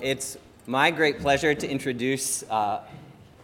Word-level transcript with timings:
It's 0.00 0.38
my 0.64 0.92
great 0.92 1.18
pleasure 1.18 1.54
to 1.54 1.68
introduce 1.68 2.44
uh, 2.44 2.82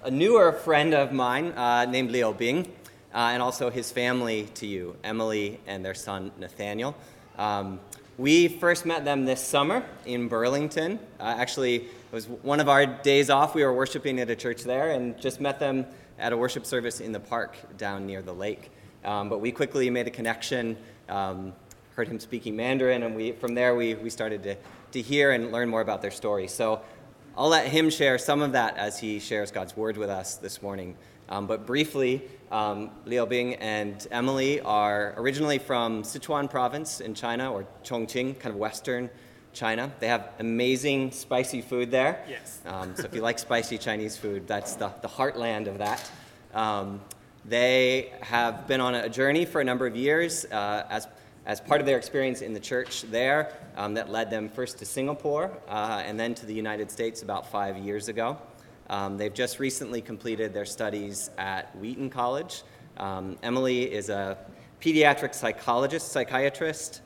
a 0.05 0.11
newer 0.11 0.53
friend 0.53 0.95
of 0.95 1.13
mine 1.13 1.47
uh, 1.47 1.85
named 1.87 2.13
Liu 2.13 2.33
Bing, 2.33 2.67
uh, 3.13 3.31
and 3.33 3.43
also 3.43 3.71
his 3.71 3.91
family 3.91 4.45
to 4.55 4.67
you, 4.67 4.95
Emily 5.03 5.59
and 5.67 5.85
their 5.85 5.95
son 5.95 6.31
Nathaniel. 6.39 6.95
Um, 7.39 7.81
we 8.19 8.47
first 8.47 8.87
met 8.87 9.05
them 9.05 9.25
this 9.25 9.45
summer 9.45 9.85
in 10.07 10.29
Burlington. 10.29 11.01
Uh, 11.19 11.35
actually, 11.37 11.77
it 11.77 12.13
was 12.13 12.29
one 12.29 12.61
of 12.61 12.69
our 12.69 12.87
days 12.87 13.31
off. 13.31 13.57
We 13.57 13.65
were 13.65 13.75
worshiping 13.75 14.21
at 14.21 14.31
a 14.31 14.37
church 14.37 14.63
there 14.63 14.93
and 14.93 15.21
just 15.21 15.41
met 15.41 15.59
them 15.59 15.85
at 16.21 16.33
a 16.33 16.37
worship 16.37 16.65
service 16.67 17.01
in 17.01 17.11
the 17.11 17.21
park 17.21 17.57
down 17.79 18.07
near 18.07 18.23
the 18.23 18.33
lake. 18.33 18.71
Um, 19.05 19.29
but 19.29 19.41
we 19.41 19.51
quickly 19.51 19.91
made 19.91 20.07
a 20.07 20.13
connection, 20.13 20.77
um, 21.09 21.53
heard 21.97 22.07
him 22.07 22.21
speaking 22.21 22.55
Mandarin, 22.55 23.03
and 23.03 23.17
we, 23.17 23.33
from 23.33 23.55
there 23.55 23.75
we, 23.75 23.95
we 23.95 24.09
started 24.09 24.45
to, 24.45 24.57
to 24.95 25.03
hear 25.03 25.33
and 25.33 25.51
learn 25.51 25.69
more 25.69 25.81
about 25.81 26.03
their 26.03 26.13
story. 26.13 26.47
So 26.47 26.81
I'll 27.37 27.49
let 27.49 27.67
him 27.67 27.91
share 27.91 28.17
some 28.17 28.43
of 28.43 28.53
that 28.53 28.77
as 28.77 28.97
he 29.01 29.19
shares 29.19 29.51
God's 29.51 29.77
word 29.77 29.97
with 29.97 30.09
us 30.09 30.37
this 30.37 30.63
morning. 30.63 30.97
Um, 31.29 31.49
but 31.49 31.67
briefly, 31.67 32.23
um, 32.53 32.91
Liu 33.05 33.27
Bing 33.27 33.55
and 33.57 34.07
Emily 34.13 34.61
are 34.61 35.15
originally 35.17 35.59
from 35.59 36.05
Sichuan 36.05 36.49
province 36.49 37.01
in 37.01 37.13
China, 37.13 37.53
or 37.53 37.67
Chongqing, 37.83 38.39
kind 38.39 38.55
of 38.55 38.57
western 38.57 39.11
China. 39.53 39.91
They 39.99 40.07
have 40.07 40.29
amazing 40.39 41.11
spicy 41.11 41.61
food 41.61 41.91
there. 41.91 42.25
Yes. 42.29 42.61
Um, 42.65 42.95
so 42.95 43.03
if 43.03 43.15
you 43.15 43.21
like 43.21 43.41
spicy 43.41 43.79
Chinese 43.79 44.17
food, 44.17 44.47
that's 44.47 44.77
the, 44.77 44.93
the 45.03 45.09
heartland 45.09 45.67
of 45.67 45.79
that. 45.79 46.09
Um, 46.55 47.01
they 47.45 48.13
have 48.21 48.69
been 48.69 48.81
on 48.81 48.95
a 48.95 49.09
journey 49.09 49.45
for 49.45 49.61
a 49.61 49.65
number 49.65 49.89
of 49.89 49.97
years 49.97 50.45
uh, 50.45 50.87
as, 50.89 51.09
as 51.47 51.61
part 51.61 51.81
of 51.81 51.87
their 51.87 51.99
experience 51.99 52.41
in 52.41 52.53
the 52.53 52.61
church 52.61 53.03
there 53.11 53.53
um, 53.77 53.95
that 53.95 54.11
led 54.11 54.31
them 54.31 54.49
first 54.49 54.79
to 54.79 54.85
Singapore 54.85 55.51
uh, 55.69 56.03
and 56.05 56.19
then 56.19 56.35
to 56.35 56.47
the 56.47 56.55
United 56.55 56.91
States 56.91 57.23
about 57.23 57.51
five 57.51 57.77
years 57.77 58.09
ago. 58.09 58.39
Um, 58.89 59.17
they've 59.17 59.35
just 59.35 59.59
recently 59.59 60.01
completed 60.01 60.53
their 60.53 60.65
studies 60.65 61.31
at 61.39 61.75
Wheaton 61.77 62.11
College. 62.11 62.63
Um, 62.97 63.37
Emily 63.43 63.83
is 63.93 64.09
a 64.09 64.39
pediatric 64.81 65.35
psychologist, 65.35 66.13
psychiatrist, 66.13 67.01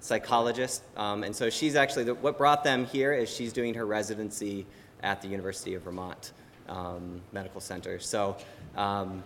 psychologist, 0.00 0.82
um, 0.96 1.24
and 1.24 1.34
so 1.34 1.50
she's 1.50 1.74
actually 1.74 2.04
the, 2.04 2.14
what 2.14 2.38
brought 2.38 2.62
them 2.62 2.86
here 2.86 3.12
is 3.12 3.28
she's 3.28 3.52
doing 3.52 3.74
her 3.74 3.86
residency 3.86 4.66
at 5.02 5.20
the 5.20 5.28
University 5.28 5.74
of 5.74 5.82
Vermont 5.82 6.32
um, 6.68 7.20
Medical 7.32 7.60
Center. 7.60 7.98
So, 7.98 8.36
um, 8.76 9.22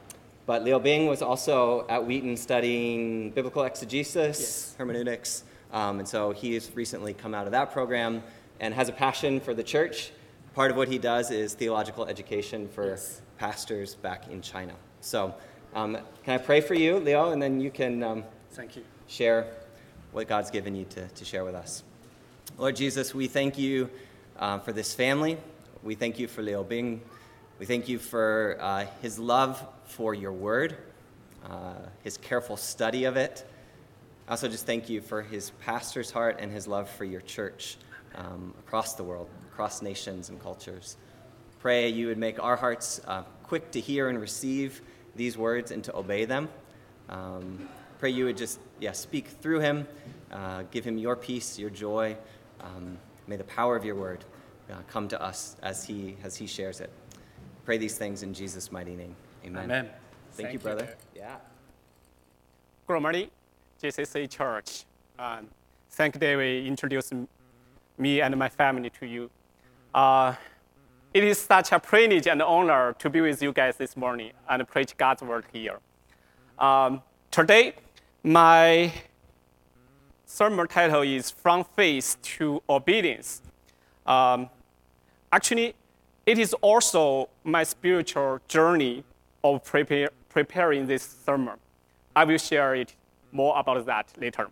but 0.51 0.65
Liu 0.65 0.81
Bing 0.81 1.07
was 1.07 1.23
also 1.23 1.87
at 1.89 2.05
Wheaton 2.05 2.37
studying 2.37 3.31
biblical 3.31 3.63
exegesis, 3.63 4.41
Yes. 4.41 4.75
hermeneutics, 4.79 5.45
um, 5.73 6.01
and 6.01 6.09
so 6.09 6.33
he's 6.33 6.73
recently 6.75 7.15
come 7.15 7.35
out 7.37 7.47
of 7.47 7.53
that 7.53 7.71
program 7.71 8.21
and 8.59 8.75
has 8.75 8.89
a 8.89 8.93
passion 8.93 9.39
for 9.39 9.55
the 9.55 9.63
church. 9.63 10.11
Part 10.57 10.73
of 10.73 10.77
what 10.77 10.89
he 10.89 10.99
does 10.99 11.31
is 11.31 11.55
theological 11.55 12.05
education 12.05 12.67
for 12.67 12.89
Yes. 12.89 13.23
pastors 13.39 13.95
back 13.95 14.27
in 14.29 14.43
China. 14.43 14.75
So, 15.01 15.37
um, 15.73 15.97
can 16.25 16.35
I 16.35 16.39
pray 16.39 16.61
for 16.61 16.75
you, 16.75 16.99
Leo, 16.99 17.31
and 17.31 17.41
then 17.41 17.61
you 17.61 17.71
can 17.71 18.03
um, 18.03 18.25
Thank 18.51 18.75
you. 18.75 18.83
share 19.07 19.47
what 20.11 20.27
God's 20.27 20.51
given 20.51 20.75
you 20.75 20.85
to, 20.87 21.07
to 21.07 21.25
share 21.25 21.45
with 21.45 21.55
us. 21.55 21.85
Lord 22.59 22.75
Jesus, 22.75 23.15
we 23.15 23.29
thank 23.29 23.57
you 23.57 23.89
uh, 24.37 24.59
for 24.59 24.73
this 24.73 24.95
family. 24.95 25.39
We 25.85 25.95
thank 25.95 26.19
you 26.19 26.27
for 26.27 26.43
Liu 26.43 26.65
Bing. 26.65 27.03
We 27.61 27.67
thank 27.67 27.89
you 27.89 28.01
for 28.01 28.57
uh, 28.59 28.87
his 29.01 29.17
love 29.17 29.63
for 29.91 30.15
your 30.15 30.33
word, 30.33 30.77
uh, 31.45 31.75
his 32.03 32.17
careful 32.17 32.57
study 32.57 33.05
of 33.05 33.17
it. 33.17 33.45
I 34.29 34.33
also 34.33 34.49
just 34.49 34.65
thank 34.65 34.89
you 34.89 35.01
for 35.01 35.23
his 35.23 35.51
pastor's 35.63 36.11
heart 36.11 36.37
and 36.39 36.53
his 36.53 36.69
love 36.69 36.89
for 36.89 37.05
your 37.05 37.21
church 37.21 37.77
um, 38.15 38.55
across 38.61 38.95
the 38.95 39.03
world, 39.03 39.29
across 39.51 39.83
nations 39.83 40.29
and 40.29 40.41
cultures. 40.41 40.97
Pray 41.59 41.89
you 41.89 42.07
would 42.07 42.19
make 42.19 42.43
our 42.43 42.57
hearts 42.57 43.01
uh, 43.07 43.23
quick 43.43 43.73
to 43.73 43.81
hear 43.81 44.09
and 44.09 44.21
receive 44.21 44.81
these 45.17 45.37
words 45.37 45.73
and 45.73 45.83
to 45.85 45.97
obey 45.97 46.25
them. 46.25 46.49
Um, 47.09 47.69
pray 47.99 48.11
you 48.11 48.27
would 48.27 48.37
just, 48.37 48.61
yeah, 48.79 48.93
speak 48.93 49.27
through 49.27 49.61
him, 49.61 49.89
uh, 50.31 50.63
give 50.71 50.85
him 50.85 50.97
your 50.99 51.17
peace, 51.17 51.59
your 51.59 51.71
joy. 51.71 52.17
Um, 52.61 52.97
may 53.27 53.37
the 53.37 53.45
power 53.45 53.75
of 53.75 53.85
your 53.85 53.97
word 53.97 54.25
uh, 54.71 54.77
come 54.89 55.09
to 55.09 55.21
us 55.21 55.57
as 55.63 55.85
he, 55.85 56.17
as 56.23 56.37
he 56.37 56.47
shares 56.47 56.81
it. 56.81 56.91
Pray 57.65 57.79
these 57.79 57.99
things 57.99 58.23
in 58.23 58.33
Jesus' 58.33 58.71
mighty 58.71 58.95
name. 58.95 59.17
Amen. 59.45 59.65
Amen. 59.65 59.85
Thank, 59.85 59.95
Thank 60.35 60.49
you, 60.49 60.53
you. 60.53 60.59
brother. 60.59 60.97
Yeah. 61.17 61.37
Good 62.87 63.01
morning, 63.01 63.31
JCC 63.83 64.29
Church. 64.29 64.85
Um, 65.19 65.49
thank 65.91 66.19
David 66.19 66.67
introducing 66.67 67.27
me 67.97 68.21
and 68.21 68.37
my 68.37 68.49
family 68.49 68.91
to 68.91 69.07
you. 69.07 69.31
Uh, 69.95 70.35
it 71.15 71.25
is 71.25 71.39
such 71.39 71.73
a 71.73 71.81
privilege 71.81 72.27
and 72.27 72.43
honor 72.43 72.95
to 72.99 73.09
be 73.09 73.21
with 73.21 73.43
you 73.43 73.53
guys 73.53 73.77
this 73.77 73.97
morning 73.97 74.33
and 74.49 74.69
preach 74.69 74.97
God's 74.97 75.23
word 75.23 75.45
here. 75.53 75.79
Um, 76.59 77.03
today, 77.31 77.75
my 78.23 78.93
sermon 80.27 80.67
title 80.69 81.03
is 81.03 81.31
From 81.31 81.65
Faith 81.65 82.17
to 82.23 82.63
Obedience. 82.69 83.41
Um, 84.07 84.51
actually, 85.33 85.75
it 86.27 86.39
is 86.39 86.53
also 86.55 87.31
my 87.43 87.65
spiritual 87.65 88.41
journey 88.47 89.05
of 89.43 89.65
prepare, 89.65 90.11
preparing 90.29 90.87
this 90.87 91.03
sermon. 91.25 91.57
I 92.15 92.25
will 92.25 92.39
share 92.39 92.75
it 92.75 92.95
more 93.33 93.59
about 93.59 93.87
that 93.87 94.13
later. 94.19 94.49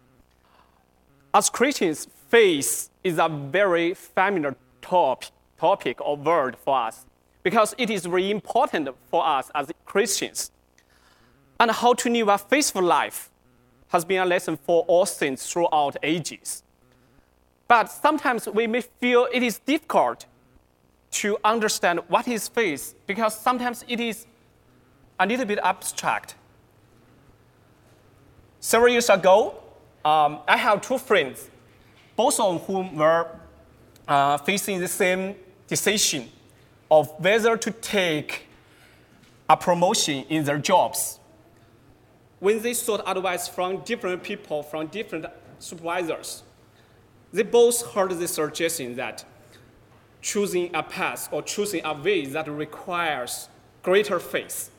As 1.34 1.50
Christians, 1.50 2.06
faith 2.28 2.90
is 3.04 3.18
a 3.18 3.28
very 3.28 3.94
familiar 3.94 4.56
topic, 4.80 5.30
topic 5.58 6.00
or 6.00 6.16
word 6.16 6.56
for 6.56 6.76
us 6.76 7.04
because 7.42 7.74
it 7.78 7.90
is 7.90 8.06
very 8.06 8.30
important 8.30 8.88
for 9.10 9.26
us 9.26 9.50
as 9.54 9.70
Christians. 9.84 10.50
And 11.60 11.70
how 11.70 11.94
to 11.94 12.10
live 12.10 12.28
a 12.28 12.38
faithful 12.38 12.82
life 12.82 13.30
has 13.88 14.04
been 14.04 14.20
a 14.20 14.26
lesson 14.26 14.56
for 14.56 14.82
all 14.82 15.06
saints 15.06 15.50
throughout 15.50 15.96
ages. 16.02 16.62
But 17.66 17.86
sometimes 17.90 18.48
we 18.48 18.66
may 18.66 18.82
feel 18.82 19.28
it 19.32 19.42
is 19.42 19.58
difficult 19.58 20.26
to 21.10 21.38
understand 21.42 22.00
what 22.08 22.28
is 22.28 22.48
faith 22.48 22.94
because 23.06 23.38
sometimes 23.38 23.84
it 23.88 23.98
is 24.00 24.26
a 25.18 25.26
little 25.26 25.44
bit 25.44 25.58
abstract. 25.62 26.34
Several 28.60 28.90
years 28.90 29.08
ago, 29.08 29.54
um, 30.04 30.40
I 30.46 30.56
have 30.56 30.80
two 30.80 30.98
friends, 30.98 31.48
both 32.16 32.40
of 32.40 32.64
whom 32.66 32.96
were 32.96 33.26
uh, 34.06 34.38
facing 34.38 34.80
the 34.80 34.88
same 34.88 35.36
decision 35.66 36.28
of 36.90 37.08
whether 37.18 37.56
to 37.56 37.70
take 37.70 38.46
a 39.48 39.56
promotion 39.56 40.24
in 40.28 40.44
their 40.44 40.58
jobs. 40.58 41.18
When 42.40 42.62
they 42.62 42.74
sought 42.74 43.02
advice 43.06 43.48
from 43.48 43.78
different 43.78 44.22
people, 44.22 44.62
from 44.62 44.86
different 44.86 45.26
supervisors, 45.58 46.42
they 47.32 47.42
both 47.42 47.82
heard 47.92 48.12
the 48.12 48.28
suggestion 48.28 48.96
that 48.96 49.24
choosing 50.20 50.74
a 50.74 50.82
path 50.82 51.28
or 51.32 51.42
choosing 51.42 51.84
a 51.84 51.94
way 51.94 52.24
that 52.26 52.48
requires 52.48 53.48
greater 53.82 54.18
faith. 54.18 54.70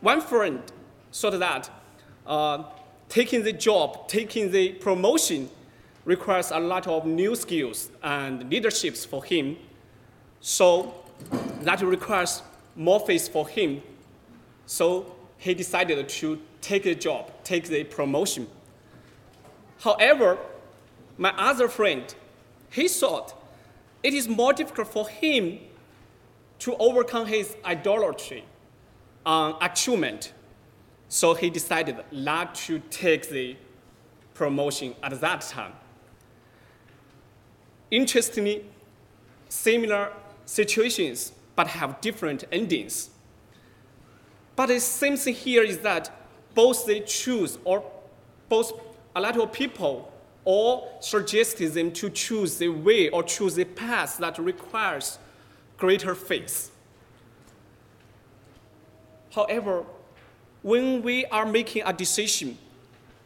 One 0.00 0.20
friend 0.20 0.62
thought 1.12 1.38
that 1.38 1.70
uh, 2.26 2.64
taking 3.08 3.42
the 3.42 3.52
job, 3.52 4.08
taking 4.08 4.50
the 4.50 4.72
promotion 4.72 5.48
requires 6.04 6.50
a 6.50 6.58
lot 6.58 6.86
of 6.86 7.06
new 7.06 7.34
skills 7.34 7.90
and 8.02 8.50
leaderships 8.50 9.04
for 9.04 9.24
him. 9.24 9.56
So 10.40 10.94
that 11.62 11.80
requires 11.82 12.42
more 12.76 13.00
faith 13.00 13.32
for 13.32 13.48
him. 13.48 13.82
So 14.66 15.16
he 15.38 15.54
decided 15.54 16.08
to 16.08 16.40
take 16.60 16.84
the 16.84 16.94
job, 16.94 17.32
take 17.42 17.64
the 17.64 17.84
promotion. 17.84 18.48
However, 19.80 20.38
my 21.16 21.30
other 21.38 21.68
friend, 21.68 22.14
he 22.70 22.88
thought 22.88 23.34
it 24.02 24.12
is 24.12 24.28
more 24.28 24.52
difficult 24.52 24.88
for 24.88 25.08
him 25.08 25.58
to 26.60 26.76
overcome 26.76 27.26
his 27.26 27.56
idolatry 27.64 28.44
on 29.26 29.56
achievement. 29.60 30.32
So 31.08 31.34
he 31.34 31.50
decided 31.50 31.96
not 32.10 32.54
to 32.66 32.78
take 32.90 33.28
the 33.28 33.56
promotion 34.34 34.94
at 35.02 35.20
that 35.20 35.40
time. 35.42 35.72
Interestingly, 37.90 38.64
similar 39.48 40.12
situations 40.44 41.32
but 41.54 41.66
have 41.68 42.00
different 42.00 42.44
endings. 42.52 43.10
But 44.54 44.66
the 44.66 44.80
same 44.80 45.16
thing 45.16 45.34
here 45.34 45.62
is 45.62 45.78
that 45.78 46.10
both 46.54 46.86
they 46.86 47.00
choose 47.00 47.58
or 47.64 47.84
both 48.48 48.72
a 49.14 49.20
lot 49.20 49.36
of 49.38 49.52
people 49.52 50.12
all 50.44 50.96
suggested 51.00 51.74
them 51.74 51.90
to 51.92 52.08
choose 52.10 52.58
the 52.58 52.68
way 52.68 53.08
or 53.08 53.22
choose 53.22 53.54
the 53.54 53.64
path 53.64 54.18
that 54.18 54.38
requires 54.38 55.18
greater 55.76 56.14
faith. 56.14 56.70
However, 59.36 59.84
when 60.62 61.02
we 61.02 61.26
are 61.26 61.46
making 61.46 61.82
a 61.84 61.92
decision, 61.92 62.58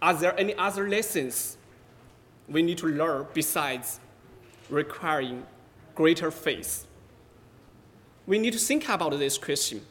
are 0.03 0.13
there 0.13 0.39
any 0.39 0.55
other 0.57 0.89
lessons 0.89 1.57
we 2.49 2.63
need 2.63 2.79
to 2.79 2.89
learn 2.89 3.27
besides 3.33 4.01
requiring 4.69 5.47
greater 5.95 6.31
faith. 6.31 6.87
We 8.27 8.39
need 8.39 8.53
to 8.53 8.59
think 8.59 8.89
about 8.89 9.19
this 9.19 9.39
question 9.39 9.83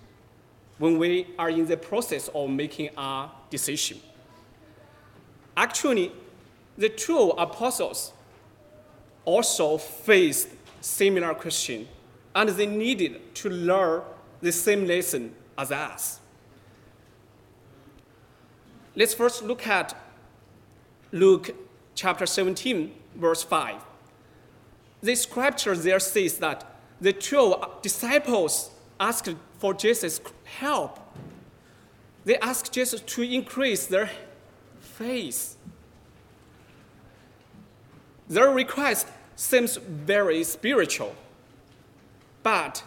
when 0.78 0.98
we 0.98 1.28
are 1.38 1.50
in 1.50 1.66
the 1.66 1.78
process 1.78 2.30
of 2.30 2.50
making 2.50 2.90
a 2.98 3.30
decision. 3.50 4.00
Actually, 5.56 6.12
the 6.78 6.90
two 6.90 7.34
apostles 7.38 8.14
also 9.26 9.78
faced 9.78 10.50
similar 10.82 11.34
question, 11.34 11.88
and 12.36 12.50
they 12.50 12.66
needed 12.66 13.36
to 13.36 13.50
learn 13.50 14.02
the 14.42 14.52
same 14.52 14.86
lesson 14.86 15.34
as 15.60 15.72
us. 15.72 16.20
Let's 18.96 19.14
first 19.14 19.44
look 19.44 19.68
at 19.68 19.96
Luke 21.12 21.56
chapter 21.96 22.26
17, 22.26 22.92
verse 23.16 23.44
5. 23.44 23.76
The 25.02 25.16
scripture 25.16 25.76
there 25.76 26.00
says 26.00 26.38
that 26.38 26.66
the 27.02 27.14
12 27.14 27.82
disciples 27.82 28.72
asked 29.00 29.36
for 29.60 29.74
Jesus' 29.74 30.22
help. 30.60 31.00
They 32.26 32.38
asked 32.38 32.74
Jesus 32.74 33.02
to 33.02 33.22
increase 33.22 33.86
their 33.86 34.10
faith. 34.80 35.58
Their 38.30 38.50
request 38.50 39.08
seems 39.36 39.78
very 39.78 40.44
spiritual, 40.44 41.16
but 42.44 42.84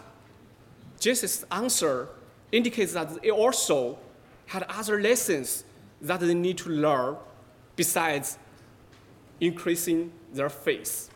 Jesus' 0.99 1.43
answer 1.51 2.07
indicates 2.53 2.93
that 2.93 3.21
they 3.21 3.31
also 3.31 3.97
had 4.45 4.63
other 4.69 5.01
lessons 5.01 5.65
that 5.99 6.19
they 6.19 6.33
need 6.33 6.57
to 6.59 6.69
learn 6.69 7.17
besides 7.75 8.37
increasing 9.41 10.11
their 10.31 10.49
faith. 10.49 11.09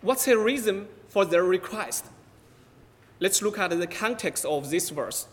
What's 0.00 0.24
the 0.24 0.36
reason 0.36 0.88
for 1.08 1.24
their 1.24 1.44
request? 1.44 2.06
Let's 3.20 3.40
look 3.40 3.56
at 3.58 3.70
the 3.70 3.86
context 3.86 4.44
of 4.44 4.68
this 4.68 4.90
verse. 4.90 5.28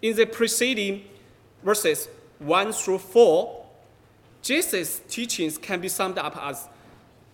In 0.00 0.16
the 0.16 0.24
preceding 0.24 1.04
verses 1.62 2.08
1 2.38 2.72
through 2.72 2.98
4, 2.98 3.66
Jesus' 4.40 5.02
teachings 5.06 5.58
can 5.58 5.82
be 5.82 5.88
summed 5.88 6.16
up 6.16 6.34
as 6.42 6.66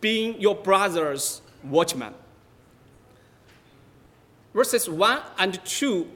being 0.00 0.41
your 0.41 0.56
brother's 0.56 1.41
watchman. 1.62 2.14
Verses 4.56 4.88
1 4.88 5.20
and 5.37 5.62
2 5.67 6.11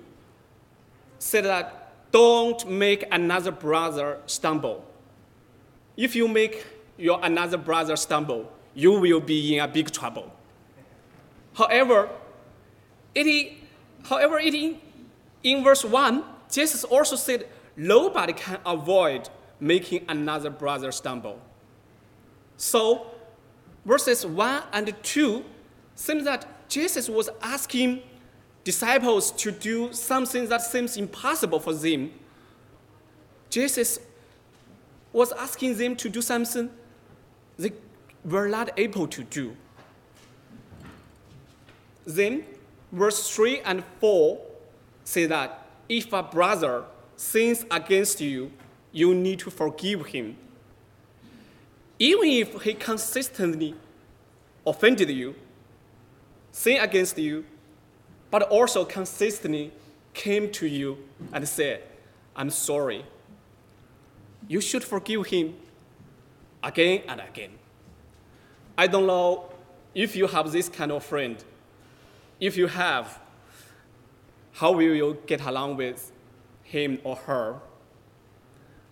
said 1.18 1.44
that 1.44 1.92
don't 2.10 2.66
make 2.66 3.04
another 3.12 3.50
brother 3.50 4.16
stumble. 4.24 4.82
If 5.94 6.16
you 6.16 6.26
make 6.26 6.66
your 6.96 7.20
another 7.22 7.58
brother 7.58 7.96
stumble, 7.96 8.50
you 8.72 8.92
will 8.92 9.20
be 9.20 9.58
in 9.58 9.62
a 9.62 9.68
big 9.68 9.90
trouble. 9.90 10.34
However, 11.52 12.08
it, 13.14 13.58
however, 14.04 14.38
it, 14.38 14.54
in 15.42 15.62
verse 15.62 15.84
1, 15.84 16.24
Jesus 16.50 16.82
also 16.84 17.16
said 17.16 17.46
nobody 17.76 18.32
can 18.32 18.58
avoid 18.64 19.28
making 19.60 20.06
another 20.08 20.48
brother 20.48 20.90
stumble. 20.92 21.38
So, 22.56 23.06
verses 23.84 24.24
1 24.24 24.62
and 24.72 24.94
2 25.02 25.44
seems 25.94 26.24
that 26.24 26.46
Jesus 26.70 27.06
was 27.10 27.28
asking 27.42 28.04
disciples 28.64 29.30
to 29.32 29.50
do 29.50 29.92
something 29.92 30.48
that 30.48 30.62
seems 30.62 30.96
impossible 30.96 31.60
for 31.60 31.72
them. 31.72 32.12
Jesus 33.48 33.98
was 35.12 35.32
asking 35.32 35.76
them 35.76 35.96
to 35.96 36.08
do 36.08 36.22
something 36.22 36.70
they 37.58 37.72
were 38.24 38.48
not 38.48 38.70
able 38.76 39.06
to 39.08 39.24
do. 39.24 39.56
Then, 42.06 42.44
verse 42.92 43.28
3 43.34 43.60
and 43.60 43.84
4 44.00 44.40
say 45.04 45.26
that 45.26 45.66
if 45.88 46.12
a 46.12 46.22
brother 46.22 46.84
sins 47.16 47.64
against 47.70 48.20
you, 48.20 48.52
you 48.92 49.14
need 49.14 49.38
to 49.40 49.50
forgive 49.50 50.06
him. 50.06 50.36
Even 51.98 52.28
if 52.28 52.62
he 52.62 52.74
consistently 52.74 53.74
offended 54.66 55.10
you, 55.10 55.34
sin 56.52 56.80
against 56.80 57.18
you, 57.18 57.44
but 58.30 58.42
also 58.42 58.84
consistently 58.84 59.72
came 60.14 60.50
to 60.52 60.66
you 60.66 60.98
and 61.32 61.48
said, 61.48 61.82
I'm 62.36 62.50
sorry. 62.50 63.04
You 64.48 64.60
should 64.60 64.84
forgive 64.84 65.26
him 65.26 65.54
again 66.62 67.02
and 67.08 67.20
again. 67.20 67.50
I 68.76 68.86
don't 68.86 69.06
know 69.06 69.52
if 69.94 70.16
you 70.16 70.26
have 70.26 70.50
this 70.52 70.68
kind 70.68 70.92
of 70.92 71.04
friend. 71.04 71.42
If 72.38 72.56
you 72.56 72.66
have, 72.66 73.18
how 74.52 74.72
will 74.72 74.82
you 74.94 75.18
get 75.26 75.42
along 75.42 75.76
with 75.76 76.10
him 76.62 76.98
or 77.04 77.16
her? 77.16 77.56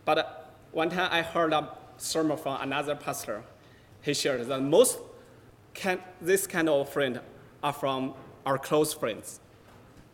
But 0.04 0.18
uh, 0.18 0.24
one 0.72 0.90
time 0.90 1.08
I 1.10 1.22
heard 1.22 1.52
a 1.52 1.70
sermon 1.96 2.36
from 2.36 2.60
another 2.60 2.94
pastor. 2.94 3.42
He 4.02 4.14
shared 4.14 4.46
that 4.46 4.60
most 4.60 4.98
can, 5.74 6.00
this 6.20 6.46
kind 6.46 6.68
of 6.68 6.88
friend 6.88 7.20
are 7.62 7.72
from 7.72 8.14
our 8.44 8.58
close 8.58 8.92
friends. 8.92 9.40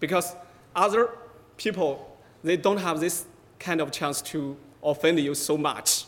Because 0.00 0.34
other 0.74 1.10
people, 1.56 2.16
they 2.42 2.56
don't 2.56 2.78
have 2.78 3.00
this 3.00 3.26
kind 3.58 3.80
of 3.80 3.90
chance 3.90 4.20
to 4.22 4.56
offend 4.82 5.18
you 5.20 5.34
so 5.34 5.56
much. 5.56 6.04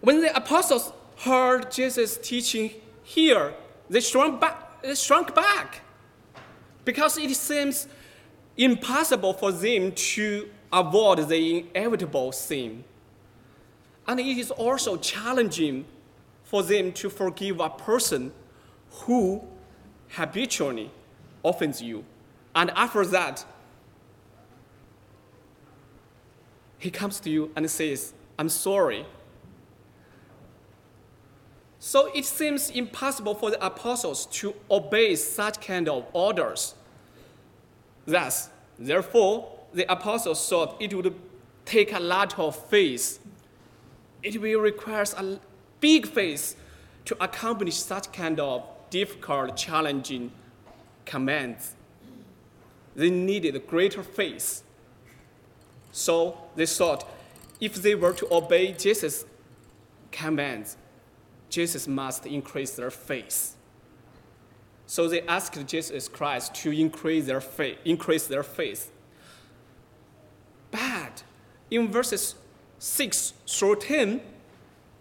When 0.00 0.20
the 0.20 0.34
apostles 0.36 0.92
heard 1.18 1.70
Jesus 1.70 2.18
teaching 2.18 2.70
here, 3.02 3.54
they 3.90 4.00
shrunk 4.00 4.40
back, 4.40 4.82
they 4.82 4.94
shrunk 4.94 5.34
back 5.34 5.80
because 6.84 7.18
it 7.18 7.34
seems 7.34 7.88
impossible 8.56 9.32
for 9.32 9.52
them 9.52 9.92
to 9.92 10.48
avoid 10.72 11.28
the 11.28 11.66
inevitable 11.74 12.32
sin. 12.32 12.84
And 14.06 14.20
it 14.20 14.38
is 14.38 14.50
also 14.50 14.96
challenging 14.96 15.84
for 16.44 16.62
them 16.62 16.92
to 16.92 17.10
forgive 17.10 17.60
a 17.60 17.68
person 17.68 18.32
who 19.04 19.42
habitually 20.10 20.90
offends 21.44 21.82
you. 21.82 22.04
And 22.54 22.70
after 22.70 23.04
that, 23.06 23.44
he 26.78 26.90
comes 26.90 27.20
to 27.20 27.30
you 27.30 27.50
and 27.56 27.70
says, 27.70 28.12
I'm 28.38 28.48
sorry. 28.48 29.06
So 31.78 32.10
it 32.14 32.24
seems 32.24 32.70
impossible 32.70 33.34
for 33.34 33.50
the 33.50 33.64
apostles 33.64 34.26
to 34.26 34.54
obey 34.70 35.14
such 35.16 35.60
kind 35.60 35.88
of 35.88 36.06
orders. 36.12 36.74
Thus, 38.06 38.50
therefore, 38.78 39.52
the 39.72 39.90
apostles 39.90 40.48
thought 40.48 40.76
it 40.80 40.94
would 40.94 41.14
take 41.64 41.92
a 41.92 42.00
lot 42.00 42.38
of 42.38 42.56
faith. 42.68 43.18
It 44.22 44.40
will 44.40 44.60
require 44.60 45.04
a 45.16 45.38
big 45.80 46.06
faith 46.06 46.56
to 47.04 47.22
accomplish 47.22 47.76
such 47.76 48.12
kind 48.12 48.40
of 48.40 48.64
difficult, 48.90 49.56
challenging 49.56 50.32
commands. 51.04 51.74
They 52.94 53.10
needed 53.10 53.66
greater 53.66 54.02
faith. 54.02 54.62
So 55.92 56.38
they 56.56 56.66
thought 56.66 57.08
if 57.60 57.74
they 57.74 57.94
were 57.94 58.12
to 58.14 58.34
obey 58.34 58.72
Jesus' 58.72 59.24
commands, 60.10 60.76
Jesus 61.48 61.86
must 61.86 62.26
increase 62.26 62.72
their 62.72 62.90
faith. 62.90 63.54
So 64.86 65.08
they 65.08 65.22
asked 65.22 65.66
Jesus 65.66 66.08
Christ 66.08 66.54
to 66.56 66.70
increase 66.70 67.26
their 67.26 67.40
faith, 67.40 67.78
increase 67.84 68.26
their 68.26 68.42
faith. 68.42 68.90
But 70.70 71.24
in 71.70 71.88
verses 71.88 72.34
6 72.78 73.32
through 73.46 73.76
10, 73.76 74.20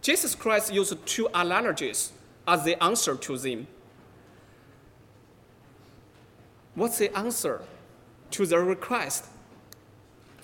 Jesus 0.01 0.36
Christ 0.36 0.74
used 0.74 1.06
two 1.06 1.27
analogies 1.34 2.12
as 2.48 2.63
the 2.63 2.82
answer 2.84 3.15
to 3.15 3.38
them. 3.38 3.68
What's 6.75 6.98
the 6.98 7.17
answer 7.17 7.62
to 8.32 8.46
their 8.46 8.63
request? 8.63 9.25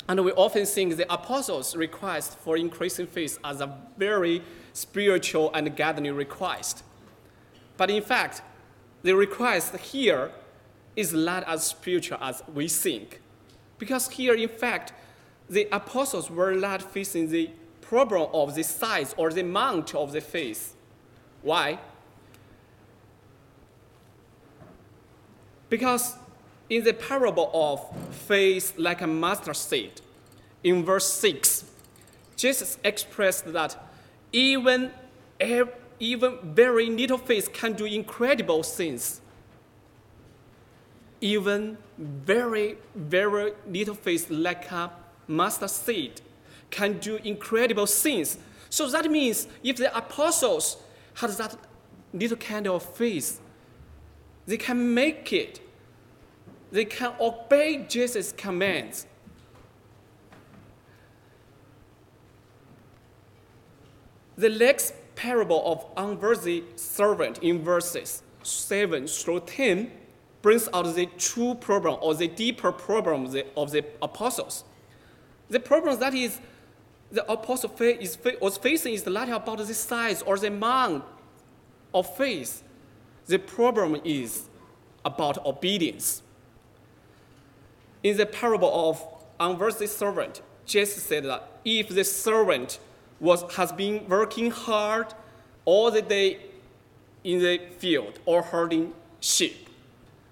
And 0.07 0.23
we 0.25 0.31
often 0.31 0.65
think 0.65 0.95
the 0.97 1.13
apostles' 1.13 1.75
request 1.75 2.37
for 2.39 2.57
increasing 2.57 3.07
faith 3.07 3.37
as 3.43 3.61
a 3.61 3.77
very 3.97 4.41
spiritual 4.73 5.51
and 5.53 5.75
godly 5.75 6.11
request. 6.11 6.83
But 7.77 7.89
in 7.91 8.01
fact, 8.01 8.41
the 9.03 9.13
request 9.13 9.75
here 9.77 10.31
is 10.95 11.13
not 11.13 11.43
as 11.47 11.65
spiritual 11.65 12.17
as 12.21 12.43
we 12.53 12.67
think. 12.67 13.21
Because 13.77 14.09
here, 14.09 14.33
in 14.33 14.49
fact, 14.49 14.93
the 15.49 15.67
apostles 15.71 16.29
were 16.29 16.53
not 16.53 16.81
facing 16.81 17.29
the 17.29 17.49
problem 17.81 18.29
of 18.33 18.55
the 18.55 18.63
size 18.63 19.13
or 19.17 19.31
the 19.31 19.41
amount 19.41 19.93
of 19.95 20.13
the 20.13 20.21
faith. 20.21 20.75
Why? 21.41 21.79
Because 25.71 26.15
in 26.69 26.83
the 26.83 26.91
parable 26.93 27.49
of 27.53 27.79
faith 28.13 28.73
like 28.77 28.99
a 29.01 29.07
mustard 29.07 29.55
seed, 29.55 30.01
in 30.65 30.83
verse 30.83 31.13
6, 31.13 31.63
Jesus 32.35 32.77
expressed 32.83 33.53
that 33.53 33.81
even, 34.33 34.91
even 35.97 36.39
very 36.43 36.87
little 36.87 37.17
faith 37.17 37.53
can 37.53 37.71
do 37.71 37.85
incredible 37.85 38.63
things. 38.63 39.21
Even 41.21 41.77
very, 41.97 42.77
very 42.93 43.53
little 43.65 43.95
faith, 43.95 44.29
like 44.29 44.69
a 44.73 44.91
mustard 45.29 45.69
seed, 45.69 46.19
can 46.69 46.99
do 46.99 47.15
incredible 47.23 47.85
things. 47.85 48.37
So 48.69 48.89
that 48.89 49.09
means 49.09 49.47
if 49.63 49.77
the 49.77 49.95
apostles 49.97 50.75
had 51.13 51.29
that 51.31 51.55
little 52.13 52.37
kind 52.37 52.67
of 52.67 52.83
faith, 52.83 53.39
they 54.51 54.57
can 54.57 54.93
make 54.93 55.31
it. 55.31 55.61
They 56.73 56.83
can 56.83 57.13
obey 57.21 57.85
Jesus' 57.87 58.33
commands. 58.33 59.07
The 64.35 64.49
next 64.49 64.93
parable 65.15 65.63
of 65.65 65.85
unworthy 65.95 66.65
servant 66.75 67.37
in 67.37 67.63
verses 67.63 68.23
7 68.43 69.07
through 69.07 69.39
10 69.41 69.89
brings 70.41 70.67
out 70.73 70.83
the 70.95 71.05
true 71.17 71.55
problem 71.55 71.97
or 72.01 72.13
the 72.13 72.27
deeper 72.27 72.73
problem 72.73 73.33
of 73.55 73.71
the, 73.71 73.85
apostles. 74.01 74.65
The 75.49 75.61
problem 75.61 75.97
that 76.01 76.13
is 76.13 76.41
the 77.09 77.29
apostle 77.31 77.73
was 78.41 78.57
facing 78.57 78.95
is 78.95 79.05
not 79.05 79.29
about 79.29 79.59
the 79.59 79.73
size 79.73 80.21
or 80.23 80.37
the 80.37 80.47
amount 80.47 81.05
of 81.93 82.13
faith. 82.17 82.63
The 83.27 83.39
problem 83.39 84.01
is 84.03 84.49
about 85.05 85.45
obedience. 85.45 86.21
In 88.03 88.17
the 88.17 88.25
parable 88.25 88.89
of 88.89 89.03
unworthy 89.39 89.87
servant, 89.87 90.41
Jesus 90.65 91.03
said 91.03 91.25
that 91.25 91.47
if 91.63 91.89
the 91.89 92.03
servant 92.03 92.79
was, 93.19 93.43
has 93.55 93.71
been 93.71 94.07
working 94.07 94.51
hard 94.51 95.13
all 95.65 95.91
the 95.91 96.01
day 96.01 96.39
in 97.23 97.39
the 97.39 97.61
field 97.77 98.19
or 98.25 98.41
herding 98.41 98.93
sheep, 99.19 99.69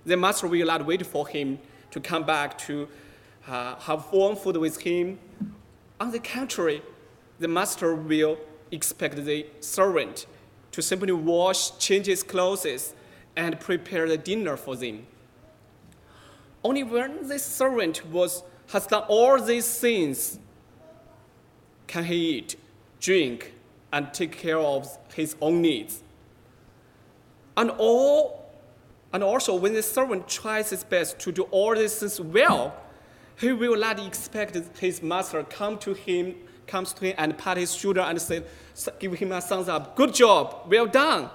the 0.05 0.17
master 0.17 0.47
will 0.47 0.65
not 0.65 0.85
wait 0.85 1.05
for 1.05 1.27
him 1.27 1.59
to 1.91 1.99
come 1.99 2.23
back 2.23 2.57
to 2.57 2.87
uh, 3.47 3.75
have 3.75 4.11
warm 4.11 4.35
food 4.35 4.57
with 4.57 4.81
him. 4.81 5.19
On 5.99 6.11
the 6.11 6.19
contrary, 6.19 6.81
the 7.39 7.47
master 7.47 7.95
will 7.95 8.37
expect 8.71 9.15
the 9.25 9.45
servant 9.59 10.25
to 10.71 10.81
simply 10.81 11.11
wash, 11.11 11.77
change 11.77 12.05
his 12.05 12.23
clothes, 12.23 12.93
and 13.35 13.59
prepare 13.59 14.07
the 14.07 14.17
dinner 14.17 14.57
for 14.57 14.75
them. 14.75 15.05
Only 16.63 16.83
when 16.83 17.27
the 17.27 17.39
servant 17.39 18.05
was, 18.07 18.43
has 18.67 18.87
done 18.87 19.03
all 19.07 19.41
these 19.41 19.79
things 19.79 20.39
can 21.87 22.03
he 22.03 22.37
eat, 22.37 22.55
drink, 22.99 23.53
and 23.91 24.13
take 24.13 24.37
care 24.37 24.59
of 24.59 24.97
his 25.15 25.35
own 25.41 25.61
needs. 25.61 26.03
And, 27.57 27.71
all, 27.71 28.51
and 29.11 29.23
also, 29.23 29.55
when 29.55 29.73
the 29.73 29.81
servant 29.81 30.27
tries 30.27 30.69
his 30.69 30.83
best 30.83 31.19
to 31.19 31.31
do 31.31 31.43
all 31.43 31.75
these 31.75 31.95
things 31.95 32.21
well, 32.21 32.75
he 33.37 33.53
will 33.53 33.77
not 33.77 34.05
expect 34.05 34.55
his 34.77 35.01
master 35.01 35.43
come 35.43 35.77
to 35.79 35.93
him, 35.93 36.35
comes 36.69 36.93
to 36.93 37.05
him 37.05 37.15
and 37.17 37.37
pat 37.37 37.57
his 37.57 37.73
shoulder 37.73 38.01
and 38.01 38.21
say, 38.21 38.43
give 38.99 39.13
him 39.13 39.31
a 39.31 39.41
thumbs 39.41 39.67
up. 39.67 39.95
Good 39.95 40.13
job, 40.13 40.67
well 40.69 40.85
done. 40.85 41.29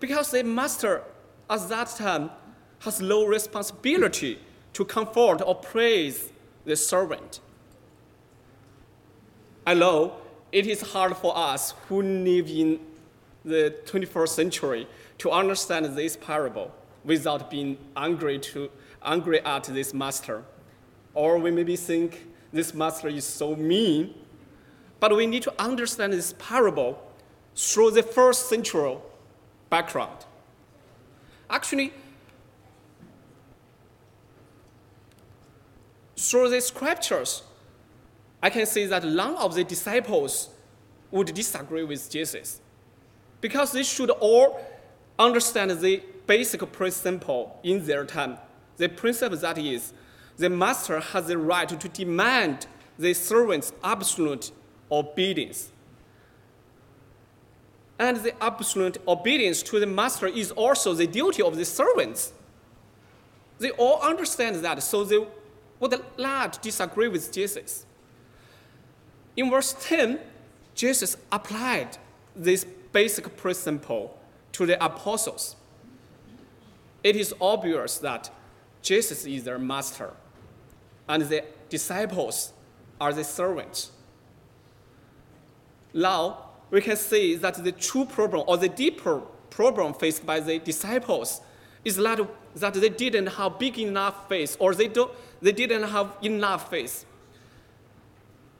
Because 0.00 0.30
the 0.30 0.42
master 0.42 1.02
at 1.50 1.68
that 1.68 1.88
time 1.88 2.30
has 2.80 3.00
no 3.00 3.26
responsibility 3.26 4.38
to 4.72 4.84
comfort 4.84 5.42
or 5.44 5.54
praise 5.54 6.30
the 6.64 6.76
servant. 6.76 7.40
I 9.66 9.74
know 9.74 10.14
it 10.52 10.66
is 10.66 10.80
hard 10.92 11.16
for 11.16 11.36
us 11.36 11.74
who 11.88 12.02
live 12.02 12.48
in 12.48 12.80
the 13.44 13.74
21st 13.86 14.28
century 14.28 14.86
to 15.18 15.30
understand 15.30 15.86
this 15.96 16.16
parable 16.16 16.70
without 17.04 17.50
being 17.50 17.76
angry, 17.96 18.38
to, 18.38 18.70
angry 19.04 19.40
at 19.40 19.64
this 19.64 19.92
master. 19.94 20.42
Or 21.14 21.38
we 21.38 21.50
maybe 21.50 21.76
think 21.76 22.26
this 22.54 22.72
master 22.72 23.08
is 23.08 23.24
so 23.24 23.56
mean. 23.56 24.14
But 25.00 25.14
we 25.14 25.26
need 25.26 25.42
to 25.42 25.52
understand 25.58 26.12
this 26.12 26.34
parable 26.38 27.02
through 27.54 27.90
the 27.90 28.02
first 28.02 28.48
century 28.48 28.96
background. 29.68 30.24
Actually, 31.50 31.92
through 36.16 36.48
the 36.48 36.60
scriptures, 36.60 37.42
I 38.42 38.50
can 38.50 38.66
see 38.66 38.86
that 38.86 39.04
none 39.04 39.36
of 39.36 39.54
the 39.54 39.64
disciples 39.64 40.50
would 41.10 41.34
disagree 41.34 41.84
with 41.84 42.10
Jesus 42.10 42.60
because 43.40 43.72
they 43.72 43.82
should 43.82 44.10
all 44.10 44.60
understand 45.18 45.70
the 45.70 46.02
basic 46.26 46.72
principle 46.72 47.58
in 47.62 47.84
their 47.84 48.04
time. 48.04 48.38
The 48.76 48.88
principle 48.88 49.36
that 49.38 49.58
is, 49.58 49.92
the 50.36 50.50
master 50.50 51.00
has 51.00 51.26
the 51.26 51.38
right 51.38 51.68
to 51.68 51.88
demand 51.88 52.66
the 52.98 53.14
servant's 53.14 53.72
absolute 53.82 54.50
obedience. 54.90 55.70
And 57.98 58.16
the 58.18 58.42
absolute 58.42 58.98
obedience 59.06 59.62
to 59.64 59.78
the 59.78 59.86
master 59.86 60.26
is 60.26 60.50
also 60.50 60.94
the 60.94 61.06
duty 61.06 61.42
of 61.42 61.56
the 61.56 61.64
servants. 61.64 62.32
They 63.58 63.70
all 63.70 64.00
understand 64.02 64.56
that, 64.56 64.82
so 64.82 65.04
they 65.04 65.24
would 65.78 66.04
not 66.18 66.60
disagree 66.60 67.08
with 67.08 67.32
Jesus. 67.32 67.86
In 69.36 69.50
verse 69.50 69.76
10, 69.80 70.18
Jesus 70.74 71.16
applied 71.30 71.98
this 72.34 72.64
basic 72.92 73.36
principle 73.36 74.18
to 74.52 74.66
the 74.66 74.84
apostles. 74.84 75.56
It 77.02 77.16
is 77.16 77.34
obvious 77.40 77.98
that 77.98 78.30
Jesus 78.82 79.24
is 79.24 79.44
their 79.44 79.58
master, 79.58 80.12
and 81.08 81.22
the 81.22 81.44
disciples 81.68 82.52
are 83.00 83.12
the 83.12 83.24
servants. 83.24 83.92
Now, 85.92 86.50
we 86.70 86.80
can 86.80 86.96
see 86.96 87.36
that 87.36 87.62
the 87.62 87.72
true 87.72 88.04
problem 88.04 88.44
or 88.48 88.56
the 88.56 88.68
deeper 88.68 89.22
problem 89.50 89.94
faced 89.94 90.26
by 90.26 90.40
the 90.40 90.58
disciples 90.58 91.40
is 91.84 91.96
that, 91.96 92.20
that 92.56 92.74
they 92.74 92.88
didn't 92.88 93.26
have 93.26 93.58
big 93.58 93.78
enough 93.78 94.28
faith 94.28 94.56
or 94.58 94.74
they, 94.74 94.88
do, 94.88 95.10
they 95.40 95.52
didn't 95.52 95.84
have 95.84 96.16
enough 96.22 96.70
faith. 96.70 97.04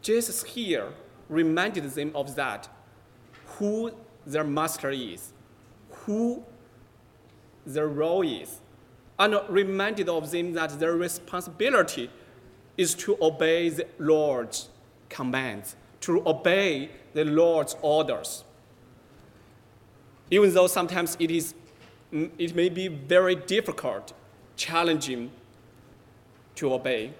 Jesus 0.03 0.45
here 0.45 0.93
reminded 1.29 1.85
them 1.91 2.13
of 2.15 2.35
that, 2.37 2.69
who 3.57 3.91
their 4.27 4.45
master 4.45 4.91
is, 4.91 5.33
who 5.91 6.45
their 7.67 7.89
role 7.89 8.23
is, 8.23 8.61
and 9.19 9.41
reminded 9.49 10.09
of 10.09 10.31
them 10.31 10.53
that 10.53 10.79
their 10.79 10.93
responsibility 10.93 12.11
is 12.77 12.95
to 12.95 13.17
obey 13.21 13.69
the 13.69 13.87
Lord's 13.99 14.69
commands, 15.09 15.77
to 16.01 16.23
obey 16.27 16.91
the 17.13 17.25
Lord's 17.25 17.77
orders. 17.83 18.45
Even 20.31 20.53
though 20.53 20.67
sometimes 20.67 21.17
it, 21.21 21.31
is, 21.31 21.55
mm, 22.13 22.31
it 22.39 22.55
may 22.55 22.69
be 22.69 22.89
very 22.89 23.37
difficult, 23.37 24.13
challenging 24.57 25.31
to 26.57 26.73
obey. 26.73 27.13